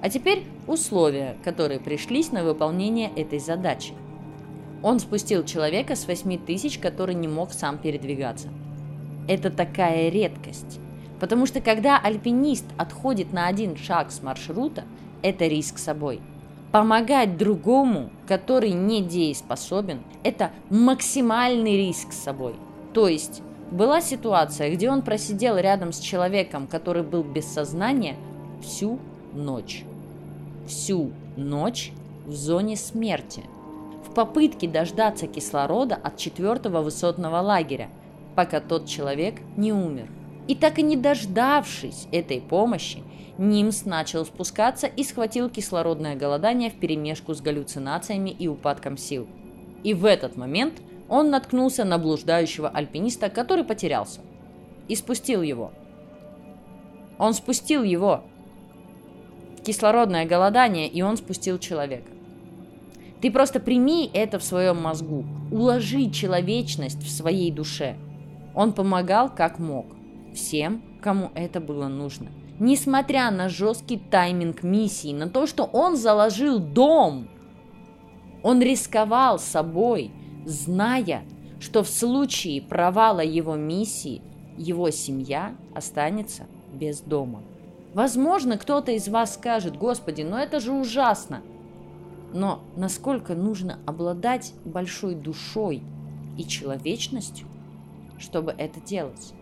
А 0.01 0.09
теперь 0.09 0.43
условия, 0.67 1.37
которые 1.43 1.79
пришлись 1.79 2.31
на 2.31 2.43
выполнение 2.43 3.09
этой 3.15 3.39
задачи. 3.39 3.93
Он 4.81 4.99
спустил 4.99 5.45
человека 5.45 5.95
с 5.95 6.05
8 6.05 6.45
тысяч, 6.45 6.77
который 6.77 7.15
не 7.15 7.27
мог 7.27 7.53
сам 7.53 7.77
передвигаться. 7.77 8.49
Это 9.27 9.49
такая 9.49 10.09
редкость. 10.09 10.79
Потому 11.19 11.45
что 11.45 11.61
когда 11.61 11.97
альпинист 11.97 12.65
отходит 12.77 13.31
на 13.31 13.47
один 13.47 13.77
шаг 13.77 14.11
с 14.11 14.21
маршрута, 14.21 14.83
это 15.21 15.47
риск 15.47 15.77
собой. 15.77 16.19
Помогать 16.73 17.37
другому, 17.37 18.09
который 18.27 18.71
недееспособен, 18.71 20.01
это 20.23 20.49
максимальный 20.71 21.77
риск 21.77 22.11
с 22.11 22.23
собой. 22.23 22.55
То 22.95 23.07
есть 23.07 23.43
была 23.69 24.01
ситуация, 24.01 24.73
где 24.73 24.89
он 24.89 25.03
просидел 25.03 25.57
рядом 25.57 25.93
с 25.93 25.99
человеком, 25.99 26.65
который 26.65 27.03
был 27.03 27.21
без 27.21 27.45
сознания, 27.45 28.15
всю 28.63 28.97
ночь. 29.33 29.83
Всю 30.65 31.11
ночь 31.37 31.91
в 32.25 32.33
зоне 32.33 32.75
смерти. 32.75 33.43
В 34.09 34.15
попытке 34.15 34.67
дождаться 34.67 35.27
кислорода 35.27 35.93
от 35.93 36.17
четвертого 36.17 36.81
высотного 36.81 37.37
лагеря, 37.37 37.89
пока 38.33 38.59
тот 38.59 38.87
человек 38.87 39.35
не 39.57 39.71
умер. 39.71 40.07
И 40.47 40.55
так 40.55 40.79
и 40.79 40.81
не 40.81 40.97
дождавшись 40.97 42.07
этой 42.11 42.41
помощи, 42.41 43.03
Нимс 43.37 43.85
начал 43.85 44.25
спускаться 44.25 44.85
и 44.85 45.03
схватил 45.03 45.49
кислородное 45.49 46.15
голодание 46.15 46.69
в 46.69 46.75
перемешку 46.75 47.33
с 47.33 47.41
галлюцинациями 47.41 48.29
и 48.29 48.47
упадком 48.47 48.95
сил. 48.95 49.27
И 49.83 49.93
в 49.95 50.05
этот 50.05 50.37
момент 50.37 50.81
он 51.09 51.31
наткнулся 51.31 51.83
на 51.83 51.97
блуждающего 51.97 52.69
альпиниста, 52.69 53.29
который 53.29 53.63
потерялся. 53.63 54.21
И 54.87 54.95
спустил 54.95 55.41
его. 55.41 55.71
Он 57.17 57.33
спустил 57.33 57.81
его. 57.83 58.23
Кислородное 59.63 60.25
голодание, 60.25 60.87
и 60.87 61.01
он 61.01 61.17
спустил 61.17 61.57
человека. 61.57 62.11
Ты 63.21 63.31
просто 63.31 63.59
прими 63.59 64.11
это 64.13 64.37
в 64.37 64.43
своем 64.43 64.81
мозгу. 64.81 65.25
Уложи 65.51 66.09
человечность 66.11 67.01
в 67.01 67.09
своей 67.09 67.49
душе. 67.51 67.95
Он 68.53 68.73
помогал 68.73 69.33
как 69.33 69.57
мог. 69.57 69.87
Всем, 70.35 70.83
кому 71.01 71.31
это 71.33 71.59
было 71.59 71.87
нужно– 71.87 72.29
несмотря 72.59 73.31
на 73.31 73.49
жесткий 73.49 73.97
тайминг 73.97 74.63
миссии, 74.63 75.13
на 75.13 75.29
то, 75.29 75.47
что 75.47 75.63
он 75.63 75.95
заложил 75.95 76.59
дом. 76.59 77.27
Он 78.41 78.61
рисковал 78.61 79.39
собой, 79.39 80.11
зная, 80.45 81.23
что 81.59 81.83
в 81.83 81.89
случае 81.89 82.61
провала 82.61 83.21
его 83.21 83.55
миссии 83.55 84.21
его 84.57 84.89
семья 84.91 85.55
останется 85.73 86.45
без 86.73 87.01
дома. 87.01 87.41
Возможно, 87.93 88.57
кто-то 88.57 88.91
из 88.91 89.07
вас 89.07 89.35
скажет, 89.35 89.77
Господи, 89.77 90.23
но 90.23 90.37
это 90.39 90.59
же 90.59 90.71
ужасно. 90.71 91.41
Но 92.33 92.61
насколько 92.75 93.35
нужно 93.35 93.79
обладать 93.85 94.53
большой 94.65 95.13
душой 95.13 95.83
и 96.37 96.43
человечностью, 96.43 97.47
чтобы 98.17 98.53
это 98.57 98.81
делать? 98.81 99.33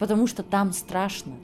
Потому 0.00 0.26
что 0.26 0.42
там 0.42 0.72
страшно. 0.72 1.34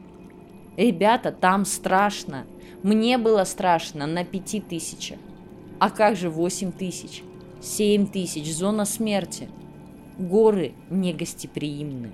Ребята, 0.77 1.33
там 1.33 1.65
страшно. 1.65 2.47
Мне 2.83 3.19
было 3.19 3.45
страшно 3.45 4.07
на 4.07 4.25
пяти 4.25 4.61
тысячах. 4.61 5.19
А 5.79 5.91
как 5.91 6.17
же 6.17 6.31
восемь 6.31 6.73
тысяч? 6.73 7.23
Семь 7.61 8.07
тысяч, 8.07 8.53
зона 8.55 8.85
смерти. 8.85 9.49
Горы 10.19 10.73
негостеприимны. 10.91 12.13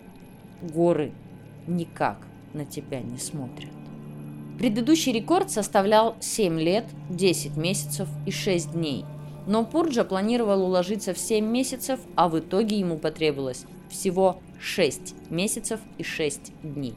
Горы 0.62 1.12
никак 1.66 2.18
на 2.52 2.64
тебя 2.64 3.00
не 3.00 3.18
смотрят. 3.18 3.70
Предыдущий 4.58 5.12
рекорд 5.12 5.50
составлял 5.50 6.16
7 6.18 6.58
лет, 6.58 6.84
10 7.10 7.56
месяцев 7.56 8.08
и 8.26 8.32
6 8.32 8.72
дней. 8.72 9.04
Но 9.46 9.64
Пурджа 9.64 10.02
планировал 10.02 10.64
уложиться 10.64 11.14
в 11.14 11.18
7 11.18 11.46
месяцев, 11.46 12.00
а 12.16 12.28
в 12.28 12.40
итоге 12.40 12.78
ему 12.78 12.98
потребовалось 12.98 13.66
всего 13.88 14.40
6 14.58 15.30
месяцев 15.30 15.80
и 15.96 16.02
6 16.02 16.52
дней. 16.62 16.94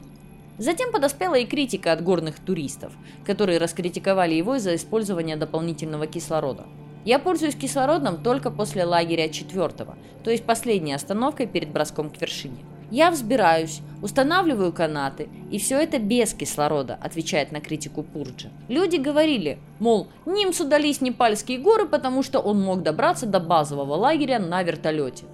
Затем 0.58 0.92
подоспела 0.92 1.36
и 1.36 1.46
критика 1.46 1.92
от 1.92 2.02
горных 2.02 2.38
туристов, 2.38 2.92
которые 3.24 3.58
раскритиковали 3.58 4.34
его 4.34 4.56
из-за 4.56 4.74
использования 4.74 5.36
дополнительного 5.36 6.06
кислорода. 6.06 6.66
Я 7.04 7.18
пользуюсь 7.18 7.56
кислородом 7.56 8.22
только 8.22 8.50
после 8.50 8.84
лагеря 8.84 9.28
четвертого, 9.28 9.96
то 10.22 10.30
есть 10.30 10.44
последней 10.44 10.92
остановкой 10.92 11.46
перед 11.46 11.70
броском 11.70 12.10
к 12.10 12.20
вершине. 12.20 12.64
Я 12.92 13.10
взбираюсь, 13.10 13.80
устанавливаю 14.02 14.70
канаты, 14.70 15.30
и 15.50 15.58
все 15.58 15.78
это 15.80 15.98
без 15.98 16.34
кислорода, 16.34 16.98
отвечает 17.00 17.50
на 17.50 17.60
критику 17.60 18.02
Пурджа. 18.02 18.50
Люди 18.68 18.96
говорили, 18.96 19.58
мол, 19.78 20.08
Нимсу 20.26 20.66
дались 20.66 21.00
Непальские 21.00 21.58
горы, 21.58 21.86
потому 21.86 22.22
что 22.22 22.38
он 22.38 22.60
мог 22.60 22.82
добраться 22.82 23.24
до 23.24 23.40
базового 23.40 23.94
лагеря 23.94 24.38
на 24.38 24.62
вертолете. 24.62 25.24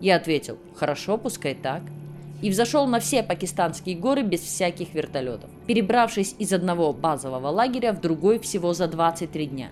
Я 0.00 0.16
ответил, 0.16 0.58
хорошо, 0.74 1.16
пускай 1.16 1.54
так 1.54 1.82
и 2.44 2.50
взошел 2.50 2.86
на 2.86 3.00
все 3.00 3.22
пакистанские 3.22 3.96
горы 3.96 4.22
без 4.22 4.40
всяких 4.40 4.92
вертолетов, 4.92 5.48
перебравшись 5.66 6.36
из 6.38 6.52
одного 6.52 6.92
базового 6.92 7.48
лагеря 7.48 7.94
в 7.94 8.02
другой 8.02 8.38
всего 8.38 8.74
за 8.74 8.86
23 8.86 9.46
дня. 9.46 9.68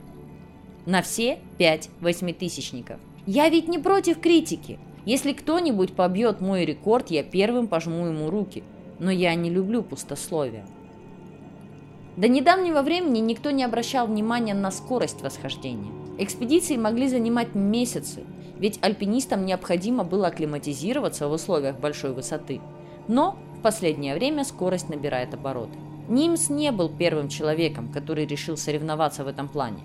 На 0.86 1.02
все 1.02 1.38
5 1.58 1.90
восьмитысячников. 2.00 2.98
Я 3.26 3.50
ведь 3.50 3.68
не 3.68 3.78
против 3.78 4.20
критики. 4.20 4.78
Если 5.04 5.34
кто-нибудь 5.34 5.92
побьет 5.92 6.40
мой 6.40 6.64
рекорд, 6.64 7.10
я 7.10 7.22
первым 7.22 7.68
пожму 7.68 8.06
ему 8.06 8.30
руки. 8.30 8.64
Но 8.98 9.10
я 9.10 9.34
не 9.34 9.50
люблю 9.50 9.82
пустословия. 9.82 10.64
До 12.16 12.26
недавнего 12.26 12.80
времени 12.80 13.18
никто 13.18 13.50
не 13.50 13.64
обращал 13.64 14.06
внимания 14.06 14.54
на 14.54 14.70
скорость 14.70 15.20
восхождения. 15.20 15.92
Экспедиции 16.16 16.78
могли 16.78 17.08
занимать 17.08 17.54
месяцы, 17.54 18.24
ведь 18.62 18.78
альпинистам 18.80 19.44
необходимо 19.44 20.04
было 20.04 20.28
акклиматизироваться 20.28 21.26
в 21.26 21.32
условиях 21.32 21.80
большой 21.80 22.12
высоты. 22.12 22.60
Но 23.08 23.36
в 23.58 23.60
последнее 23.60 24.14
время 24.14 24.44
скорость 24.44 24.88
набирает 24.88 25.34
обороты. 25.34 25.76
Нимс 26.08 26.48
не 26.48 26.70
был 26.70 26.88
первым 26.88 27.28
человеком, 27.28 27.90
который 27.92 28.24
решил 28.24 28.56
соревноваться 28.56 29.24
в 29.24 29.26
этом 29.26 29.48
плане. 29.48 29.80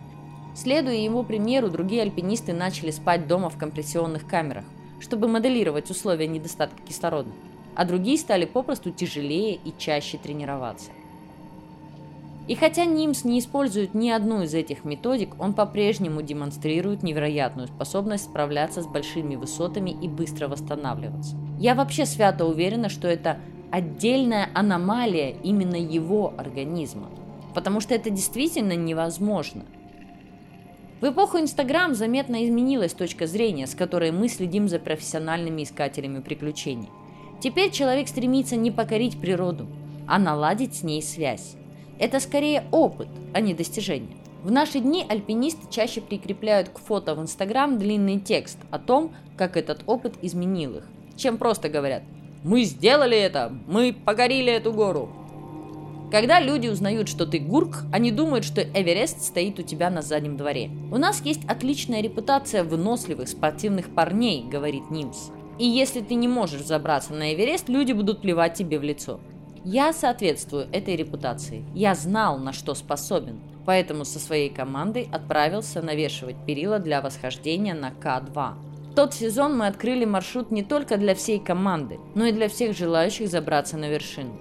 Следуя 0.56 0.94
его 0.94 1.24
примеру, 1.24 1.70
другие 1.70 2.04
альпинисты 2.04 2.54
начали 2.54 2.92
спать 2.92 3.28
дома 3.28 3.50
в 3.50 3.58
компрессионных 3.58 4.28
камерах, 4.28 4.66
чтобы 5.00 5.28
моделировать 5.28 5.90
условия 5.90 6.28
недостатка 6.28 6.80
кислорода, 6.88 7.32
а 7.74 7.84
другие 7.84 8.20
стали 8.20 8.46
попросту 8.46 8.92
тяжелее 8.92 9.56
и 9.56 9.74
чаще 9.80 10.20
тренироваться. 10.20 10.92
И 12.48 12.56
хотя 12.56 12.86
Нимс 12.86 13.26
не 13.26 13.40
использует 13.40 13.94
ни 13.94 14.10
одну 14.10 14.44
из 14.44 14.54
этих 14.54 14.86
методик, 14.86 15.36
он 15.38 15.54
по-прежнему 15.54 16.22
демонстрирует 16.22 17.04
невероятную 17.04 17.68
способность 17.68 18.26
справляться 18.26 18.82
с 18.82 18.88
большими 18.88 19.36
высотами 19.36 19.90
и 19.90 20.08
быстро 20.08 20.48
восстанавливаться. 20.48 21.36
Я 21.60 21.76
вообще 21.76 22.06
свято 22.06 22.46
уверена, 22.46 22.88
что 22.88 23.10
это 23.10 23.40
отдельная 23.70 24.50
аномалия 24.54 25.32
именно 25.44 25.76
его 25.76 26.34
организма, 26.38 27.10
потому 27.54 27.82
что 27.82 27.94
это 27.94 28.10
действительно 28.10 28.78
невозможно. 28.78 29.66
В 31.02 31.10
эпоху 31.10 31.38
Инстаграм 31.40 31.94
заметно 31.94 32.46
изменилась 32.46 32.94
точка 32.94 33.28
зрения, 33.28 33.68
с 33.68 33.76
которой 33.76 34.12
мы 34.12 34.30
следим 34.30 34.70
за 34.70 34.80
профессиональными 34.80 35.64
искателями 35.64 36.22
приключений. 36.22 36.90
Теперь 37.42 37.72
человек 37.72 38.08
стремится 38.08 38.56
не 38.56 38.72
покорить 38.72 39.20
природу, 39.20 39.68
а 40.08 40.18
наладить 40.18 40.76
с 40.76 40.84
ней 40.84 41.04
связь. 41.04 41.56
Это 42.00 42.20
скорее 42.20 42.64
опыт, 42.72 43.08
а 43.34 43.42
не 43.42 43.54
достижение. 43.54 44.18
В 44.44 44.52
наши 44.52 44.80
дни 44.80 45.06
альпинисты 45.08 45.68
чаще 45.70 46.00
прикрепляют 46.00 46.70
к 46.70 46.80
фото 46.80 47.16
в 47.16 47.22
Инстаграм 47.22 47.78
длинный 47.78 48.20
текст 48.20 48.60
о 48.72 48.80
том, 48.80 49.14
как 49.36 49.58
этот 49.58 49.82
опыт 49.88 50.14
изменил 50.22 50.78
их, 50.78 50.84
чем 51.16 51.38
просто 51.38 51.70
говорят 51.70 52.04
«Мы 52.44 52.64
сделали 52.64 53.18
это! 53.18 53.52
Мы 53.68 53.94
покорили 53.94 54.52
эту 54.52 54.72
гору!» 54.72 55.10
Когда 56.12 56.40
люди 56.40 56.70
узнают, 56.70 57.10
что 57.10 57.26
ты 57.26 57.40
гурк, 57.40 57.84
они 57.92 58.12
думают, 58.12 58.46
что 58.46 58.62
Эверест 58.62 59.22
стоит 59.22 59.60
у 59.60 59.64
тебя 59.64 59.90
на 59.90 60.02
заднем 60.02 60.38
дворе. 60.38 60.72
У 60.90 60.98
нас 60.98 61.22
есть 61.26 61.44
отличная 61.50 62.02
репутация 62.02 62.64
выносливых 62.64 63.28
спортивных 63.28 63.94
парней, 63.94 64.46
говорит 64.50 64.90
Нимс. 64.90 65.32
И 65.60 65.66
если 65.66 66.00
ты 66.00 66.14
не 66.16 66.30
можешь 66.30 66.64
забраться 66.64 67.14
на 67.14 67.34
Эверест, 67.34 67.68
люди 67.68 67.92
будут 67.92 68.22
плевать 68.22 68.54
тебе 68.54 68.80
в 68.80 68.84
лицо. 68.84 69.20
Я 69.70 69.92
соответствую 69.92 70.70
этой 70.72 70.96
репутации. 70.96 71.66
Я 71.74 71.94
знал, 71.94 72.38
на 72.38 72.54
что 72.54 72.74
способен. 72.74 73.42
Поэтому 73.66 74.06
со 74.06 74.18
своей 74.18 74.48
командой 74.50 75.10
отправился 75.12 75.82
навешивать 75.82 76.38
перила 76.46 76.80
для 76.80 77.02
восхождения 77.02 77.74
на 77.74 77.90
К2. 77.90 78.54
В 78.92 78.96
тот 78.96 79.14
сезон 79.14 79.58
мы 79.58 79.68
открыли 79.68 80.06
маршрут 80.06 80.52
не 80.52 80.64
только 80.64 80.96
для 80.96 81.14
всей 81.16 81.40
команды, 81.40 82.00
но 82.16 82.28
и 82.28 82.32
для 82.32 82.48
всех 82.48 82.78
желающих 82.78 83.28
забраться 83.28 83.76
на 83.76 83.90
вершину. 83.90 84.40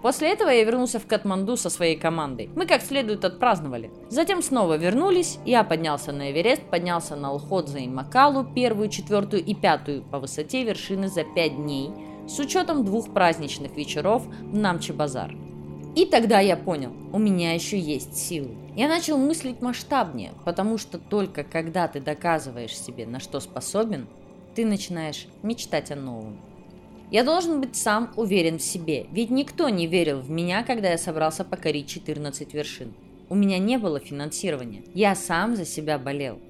После 0.00 0.32
этого 0.32 0.48
я 0.48 0.64
вернулся 0.64 0.98
в 0.98 1.06
Катманду 1.06 1.58
со 1.58 1.68
своей 1.68 1.96
командой. 1.96 2.48
Мы 2.56 2.64
как 2.64 2.80
следует 2.80 3.26
отпраздновали. 3.26 3.90
Затем 4.08 4.42
снова 4.42 4.78
вернулись, 4.78 5.38
я 5.44 5.62
поднялся 5.62 6.10
на 6.10 6.30
Эверест, 6.30 6.62
поднялся 6.62 7.16
на 7.16 7.32
Лходзе 7.32 7.80
и 7.80 7.88
Макалу, 7.88 8.46
первую, 8.54 8.88
четвертую 8.88 9.44
и 9.44 9.54
пятую 9.54 10.04
по 10.04 10.18
высоте 10.18 10.64
вершины 10.64 11.08
за 11.08 11.22
пять 11.22 11.54
дней– 11.54 11.90
с 12.28 12.38
учетом 12.38 12.84
двух 12.84 13.12
праздничных 13.12 13.76
вечеров 13.76 14.26
в 14.26 14.56
Намче-базар. 14.56 15.34
И 15.94 16.06
тогда 16.06 16.40
я 16.40 16.56
понял, 16.56 16.92
у 17.12 17.18
меня 17.18 17.52
еще 17.52 17.78
есть 17.78 18.16
силы. 18.16 18.50
Я 18.74 18.88
начал 18.88 19.16
мыслить 19.16 19.62
масштабнее, 19.62 20.32
потому 20.44 20.78
что 20.78 20.98
только 20.98 21.44
когда 21.44 21.86
ты 21.86 22.00
доказываешь 22.00 22.76
себе, 22.76 23.06
на 23.06 23.20
что 23.20 23.38
способен, 23.38 24.08
ты 24.56 24.66
начинаешь 24.66 25.28
мечтать 25.42 25.92
о 25.92 25.96
новом. 25.96 26.40
Я 27.10 27.22
должен 27.22 27.60
быть 27.60 27.76
сам 27.76 28.12
уверен 28.16 28.58
в 28.58 28.62
себе, 28.62 29.06
ведь 29.12 29.30
никто 29.30 29.68
не 29.68 29.86
верил 29.86 30.20
в 30.20 30.30
меня, 30.30 30.64
когда 30.64 30.90
я 30.90 30.98
собрался 30.98 31.44
покорить 31.44 31.86
14 31.86 32.52
вершин. 32.52 32.92
У 33.28 33.36
меня 33.36 33.58
не 33.58 33.78
было 33.78 34.00
финансирования, 34.00 34.82
я 34.94 35.14
сам 35.14 35.54
за 35.54 35.64
себя 35.64 35.98
болел. 35.98 36.40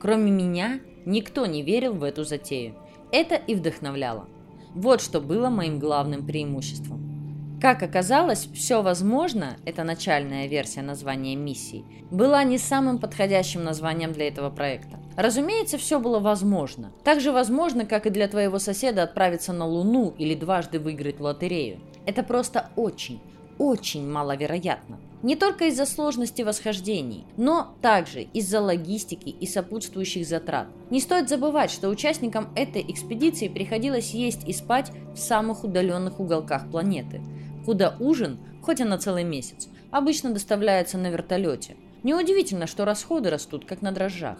Кроме 0.00 0.30
меня, 0.30 0.80
никто 1.04 1.46
не 1.46 1.62
верил 1.62 1.94
в 1.94 2.04
эту 2.04 2.22
затею. 2.22 2.74
Это 3.10 3.34
и 3.34 3.54
вдохновляло. 3.56 4.28
Вот 4.74 5.00
что 5.00 5.20
было 5.20 5.50
моим 5.50 5.78
главным 5.78 6.26
преимуществом. 6.26 7.58
Как 7.60 7.82
оказалось, 7.82 8.48
все 8.52 8.82
возможно, 8.82 9.56
это 9.64 9.84
начальная 9.84 10.48
версия 10.48 10.82
названия 10.82 11.36
миссии, 11.36 11.84
была 12.10 12.42
не 12.42 12.58
самым 12.58 12.98
подходящим 12.98 13.62
названием 13.62 14.12
для 14.12 14.26
этого 14.26 14.50
проекта. 14.50 14.98
Разумеется, 15.16 15.78
все 15.78 16.00
было 16.00 16.18
возможно. 16.18 16.90
Так 17.04 17.20
же 17.20 17.30
возможно, 17.30 17.86
как 17.86 18.06
и 18.06 18.10
для 18.10 18.26
твоего 18.26 18.58
соседа 18.58 19.02
отправиться 19.04 19.52
на 19.52 19.66
Луну 19.66 20.12
или 20.18 20.34
дважды 20.34 20.80
выиграть 20.80 21.20
лотерею. 21.20 21.78
Это 22.04 22.22
просто 22.22 22.70
очень, 22.74 23.20
очень 23.58 24.10
маловероятно. 24.10 24.98
Не 25.22 25.36
только 25.36 25.66
из-за 25.66 25.86
сложности 25.86 26.42
восхождений, 26.42 27.24
но 27.36 27.76
также 27.80 28.22
из-за 28.22 28.60
логистики 28.60 29.28
и 29.28 29.46
сопутствующих 29.46 30.26
затрат. 30.26 30.66
Не 30.90 31.00
стоит 31.00 31.28
забывать, 31.28 31.70
что 31.70 31.88
участникам 31.88 32.52
этой 32.56 32.82
экспедиции 32.82 33.46
приходилось 33.46 34.14
есть 34.14 34.48
и 34.48 34.52
спать 34.52 34.90
в 35.14 35.18
самых 35.18 35.62
удаленных 35.62 36.18
уголках 36.18 36.68
планеты, 36.68 37.20
куда 37.64 37.96
ужин, 38.00 38.38
хоть 38.62 38.80
и 38.80 38.84
на 38.84 38.98
целый 38.98 39.22
месяц, 39.22 39.68
обычно 39.92 40.32
доставляется 40.32 40.98
на 40.98 41.08
вертолете. 41.08 41.76
Неудивительно, 42.02 42.66
что 42.66 42.84
расходы 42.84 43.30
растут 43.30 43.64
как 43.64 43.80
на 43.80 43.92
дрожжах. 43.92 44.38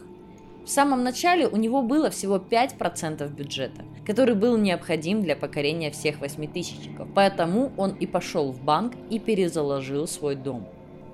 В 0.65 0.69
самом 0.69 1.03
начале 1.03 1.49
у 1.49 1.57
него 1.57 1.83
было 1.83 2.09
всего 2.11 2.37
5% 2.37 3.29
бюджета, 3.35 3.85
который 4.07 4.37
был 4.37 4.57
необходим 4.57 5.23
для 5.23 5.35
покорения 5.35 5.91
всех 5.91 6.21
восьмитысячников, 6.21 7.09
поэтому 7.15 7.73
он 7.77 7.91
и 7.97 8.07
пошел 8.07 8.53
в 8.53 8.63
банк 8.63 8.95
и 9.11 9.19
перезаложил 9.19 10.07
свой 10.07 10.37
дом. 10.37 10.69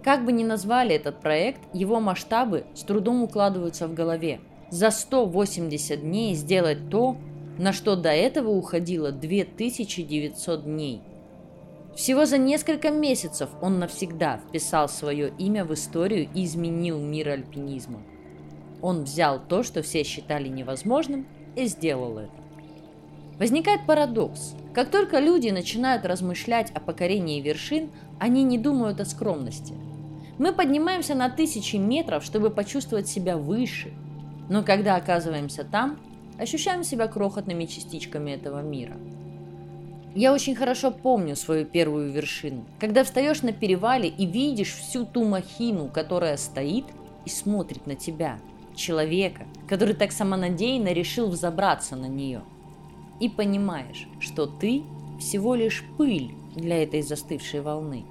Как 0.05 0.25
бы 0.25 0.33
ни 0.33 0.45
назвали 0.45 0.95
этот 0.95 1.21
проект, 1.21 1.61
его 1.73 1.99
масштабы 1.99 2.65
с 2.75 2.83
трудом 2.83 3.23
укладываются 3.23 3.89
в 3.89 3.95
голове. 3.95 4.41
За 4.71 4.91
180 4.91 6.03
дней 6.03 6.35
сделать 6.35 6.91
то, 6.91 7.17
на 7.59 7.73
что 7.73 7.97
до 7.97 8.11
этого 8.11 8.51
уходило 8.51 9.13
2900 9.13 10.65
дней. 10.65 11.01
Всего 11.97 12.27
за 12.27 12.39
несколько 12.39 12.91
месяцев 12.91 13.49
он 13.61 13.79
навсегда 13.81 14.39
вписал 14.39 14.89
свое 14.89 15.33
имя 15.39 15.65
в 15.65 15.75
историю 15.75 16.29
и 16.33 16.45
изменил 16.45 17.01
мир 17.01 17.31
альпинизма. 17.31 18.01
Он 18.81 19.05
взял 19.05 19.41
то, 19.41 19.63
что 19.63 19.83
все 19.83 20.05
считали 20.05 20.49
невозможным, 20.49 21.27
и 21.57 21.67
сделал 21.67 22.19
это. 22.19 22.31
Возникает 23.39 23.87
парадокс. 23.87 24.55
Как 24.75 24.91
только 24.91 25.19
люди 25.19 25.49
начинают 25.49 26.05
размышлять 26.05 26.71
о 26.73 26.81
покорении 26.81 27.41
вершин, 27.41 27.91
они 28.21 28.43
не 28.45 28.59
думают 28.59 29.01
о 29.01 29.05
скромности. 29.05 29.75
Мы 30.39 30.53
поднимаемся 30.53 31.15
на 31.15 31.29
тысячи 31.31 31.77
метров, 31.77 32.25
чтобы 32.25 32.51
почувствовать 32.51 33.09
себя 33.09 33.37
выше, 33.37 33.93
но 34.49 34.63
когда 34.63 34.95
оказываемся 34.97 35.65
там, 35.65 35.99
ощущаем 36.39 36.85
себя 36.85 37.09
крохотными 37.09 37.65
частичками 37.65 38.31
этого 38.33 38.63
мира. 38.63 38.97
Я 40.15 40.33
очень 40.33 40.55
хорошо 40.55 40.93
помню 40.93 41.35
свою 41.35 41.65
первую 41.65 42.11
вершину, 42.13 42.65
когда 42.79 43.03
встаешь 43.03 43.43
на 43.43 43.53
перевале 43.53 44.09
и 44.09 44.27
видишь 44.27 44.75
всю 44.75 45.05
ту 45.05 45.25
махину, 45.25 45.89
которая 45.89 46.37
стоит 46.37 46.87
и 47.25 47.31
смотрит 47.31 47.87
на 47.89 47.97
тебя– 47.97 48.39
человека, 48.79 49.47
который 49.69 49.95
так 49.95 50.13
самонадеянно 50.13 50.93
решил 50.93 51.29
взобраться 51.29 51.97
на 51.97 52.07
нее. 52.07 52.43
И 53.21 53.29
понимаешь, 53.29 54.09
что 54.21 54.47
ты 54.47 54.85
всего 55.21 55.55
лишь 55.55 55.85
пыль 55.99 56.33
для 56.55 56.83
этой 56.83 57.03
застывшей 57.03 57.61
волны. 57.61 58.05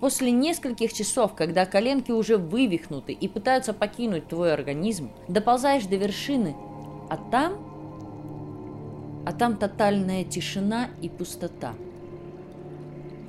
После 0.00 0.32
нескольких 0.32 0.92
часов, 0.92 1.34
когда 1.34 1.64
коленки 1.64 2.10
уже 2.10 2.36
вывихнуты 2.36 3.12
и 3.12 3.28
пытаются 3.28 3.72
покинуть 3.72 4.26
твой 4.26 4.52
организм, 4.52 5.10
доползаешь 5.28 5.86
до 5.86 5.96
вершины, 5.96 6.56
а 7.08 7.16
там... 7.16 7.68
А 9.24 9.32
там 9.32 9.56
тотальная 9.56 10.24
тишина 10.24 10.90
и 11.00 11.08
пустота. 11.08 11.74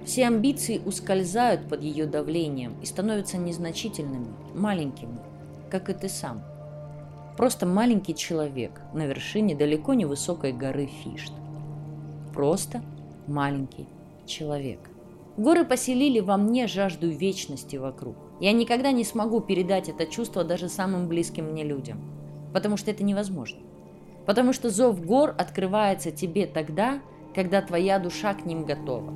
Все 0.06 0.26
амбиции 0.26 0.82
ускользают 0.84 1.70
под 1.70 1.84
ее 1.84 2.08
давлением 2.08 2.76
и 2.82 2.88
становятся 2.88 3.38
незначительными, 3.38 4.34
маленькими, 4.56 5.20
как 5.70 5.92
и 5.92 5.94
ты 5.94 6.10
сам– 6.10 6.42
Просто 7.38 7.66
маленький 7.66 8.16
человек 8.16 8.82
на 8.94 9.08
вершине 9.08 9.56
далеко 9.56 9.96
не 9.96 10.06
высокой 10.06 10.54
горы 10.54 10.86
Фишт. 10.86 11.34
Просто 12.34 12.84
маленький 13.28 13.88
человек. 14.26 14.80
Горы 15.36 15.66
поселили 15.66 16.20
во 16.20 16.38
мне 16.38 16.68
жажду 16.68 17.10
вечности 17.10 17.78
вокруг. 17.78 18.16
Я 18.40 18.52
никогда 18.52 18.92
не 18.92 19.04
смогу 19.04 19.42
передать 19.42 19.90
это 19.90 20.06
чувство 20.06 20.44
даже 20.44 20.70
самым 20.70 21.08
близким 21.08 21.52
мне 21.52 21.64
людям, 21.64 22.02
потому 22.54 22.78
что 22.78 22.92
это 22.92 23.04
невозможно. 23.04 23.60
Потому 24.28 24.54
что 24.54 24.70
зов 24.70 25.04
гор 25.04 25.34
открывается 25.36 26.12
тебе 26.12 26.46
тогда, 26.46 27.02
когда 27.34 27.64
твоя 27.64 27.98
душа 27.98 28.36
к 28.36 28.46
ним 28.46 28.64
готова. 28.64 29.12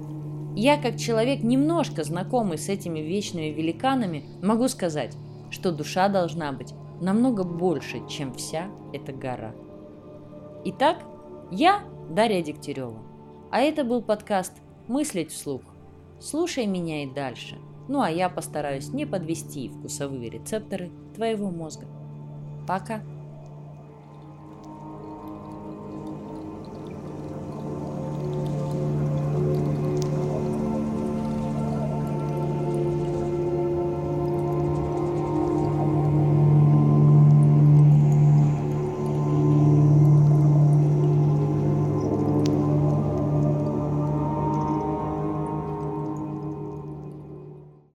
Я, 0.55 0.81
как 0.81 0.97
человек, 0.97 1.43
немножко 1.43 2.03
знакомый 2.03 2.57
с 2.57 2.67
этими 2.67 2.99
вечными 2.99 3.49
великанами, 3.49 4.25
могу 4.41 4.67
сказать, 4.69 5.15
что 5.51 5.71
душа 5.71 6.09
должна 6.09 6.51
быть 6.51 6.73
намного 7.01 7.43
больше, 7.43 8.07
чем 8.07 8.33
вся 8.33 8.69
эта 8.93 9.13
гора. 9.13 9.53
Итак, 10.65 11.03
я 11.51 11.81
Дарья 12.09 12.41
Дегтярева, 12.41 12.99
а 13.51 13.59
это 13.59 13.83
был 13.83 14.01
подкаст 14.01 14.53
«Мыслить 14.87 15.31
вслух». 15.31 15.61
Слушай 16.19 16.65
меня 16.65 17.03
и 17.03 17.11
дальше. 17.11 17.57
Ну 17.87 18.01
а 18.01 18.09
я 18.09 18.29
постараюсь 18.29 18.89
не 18.89 19.05
подвести 19.05 19.69
вкусовые 19.69 20.29
рецепторы 20.29 20.91
твоего 21.15 21.49
мозга. 21.49 21.85
Пока! 22.67 23.01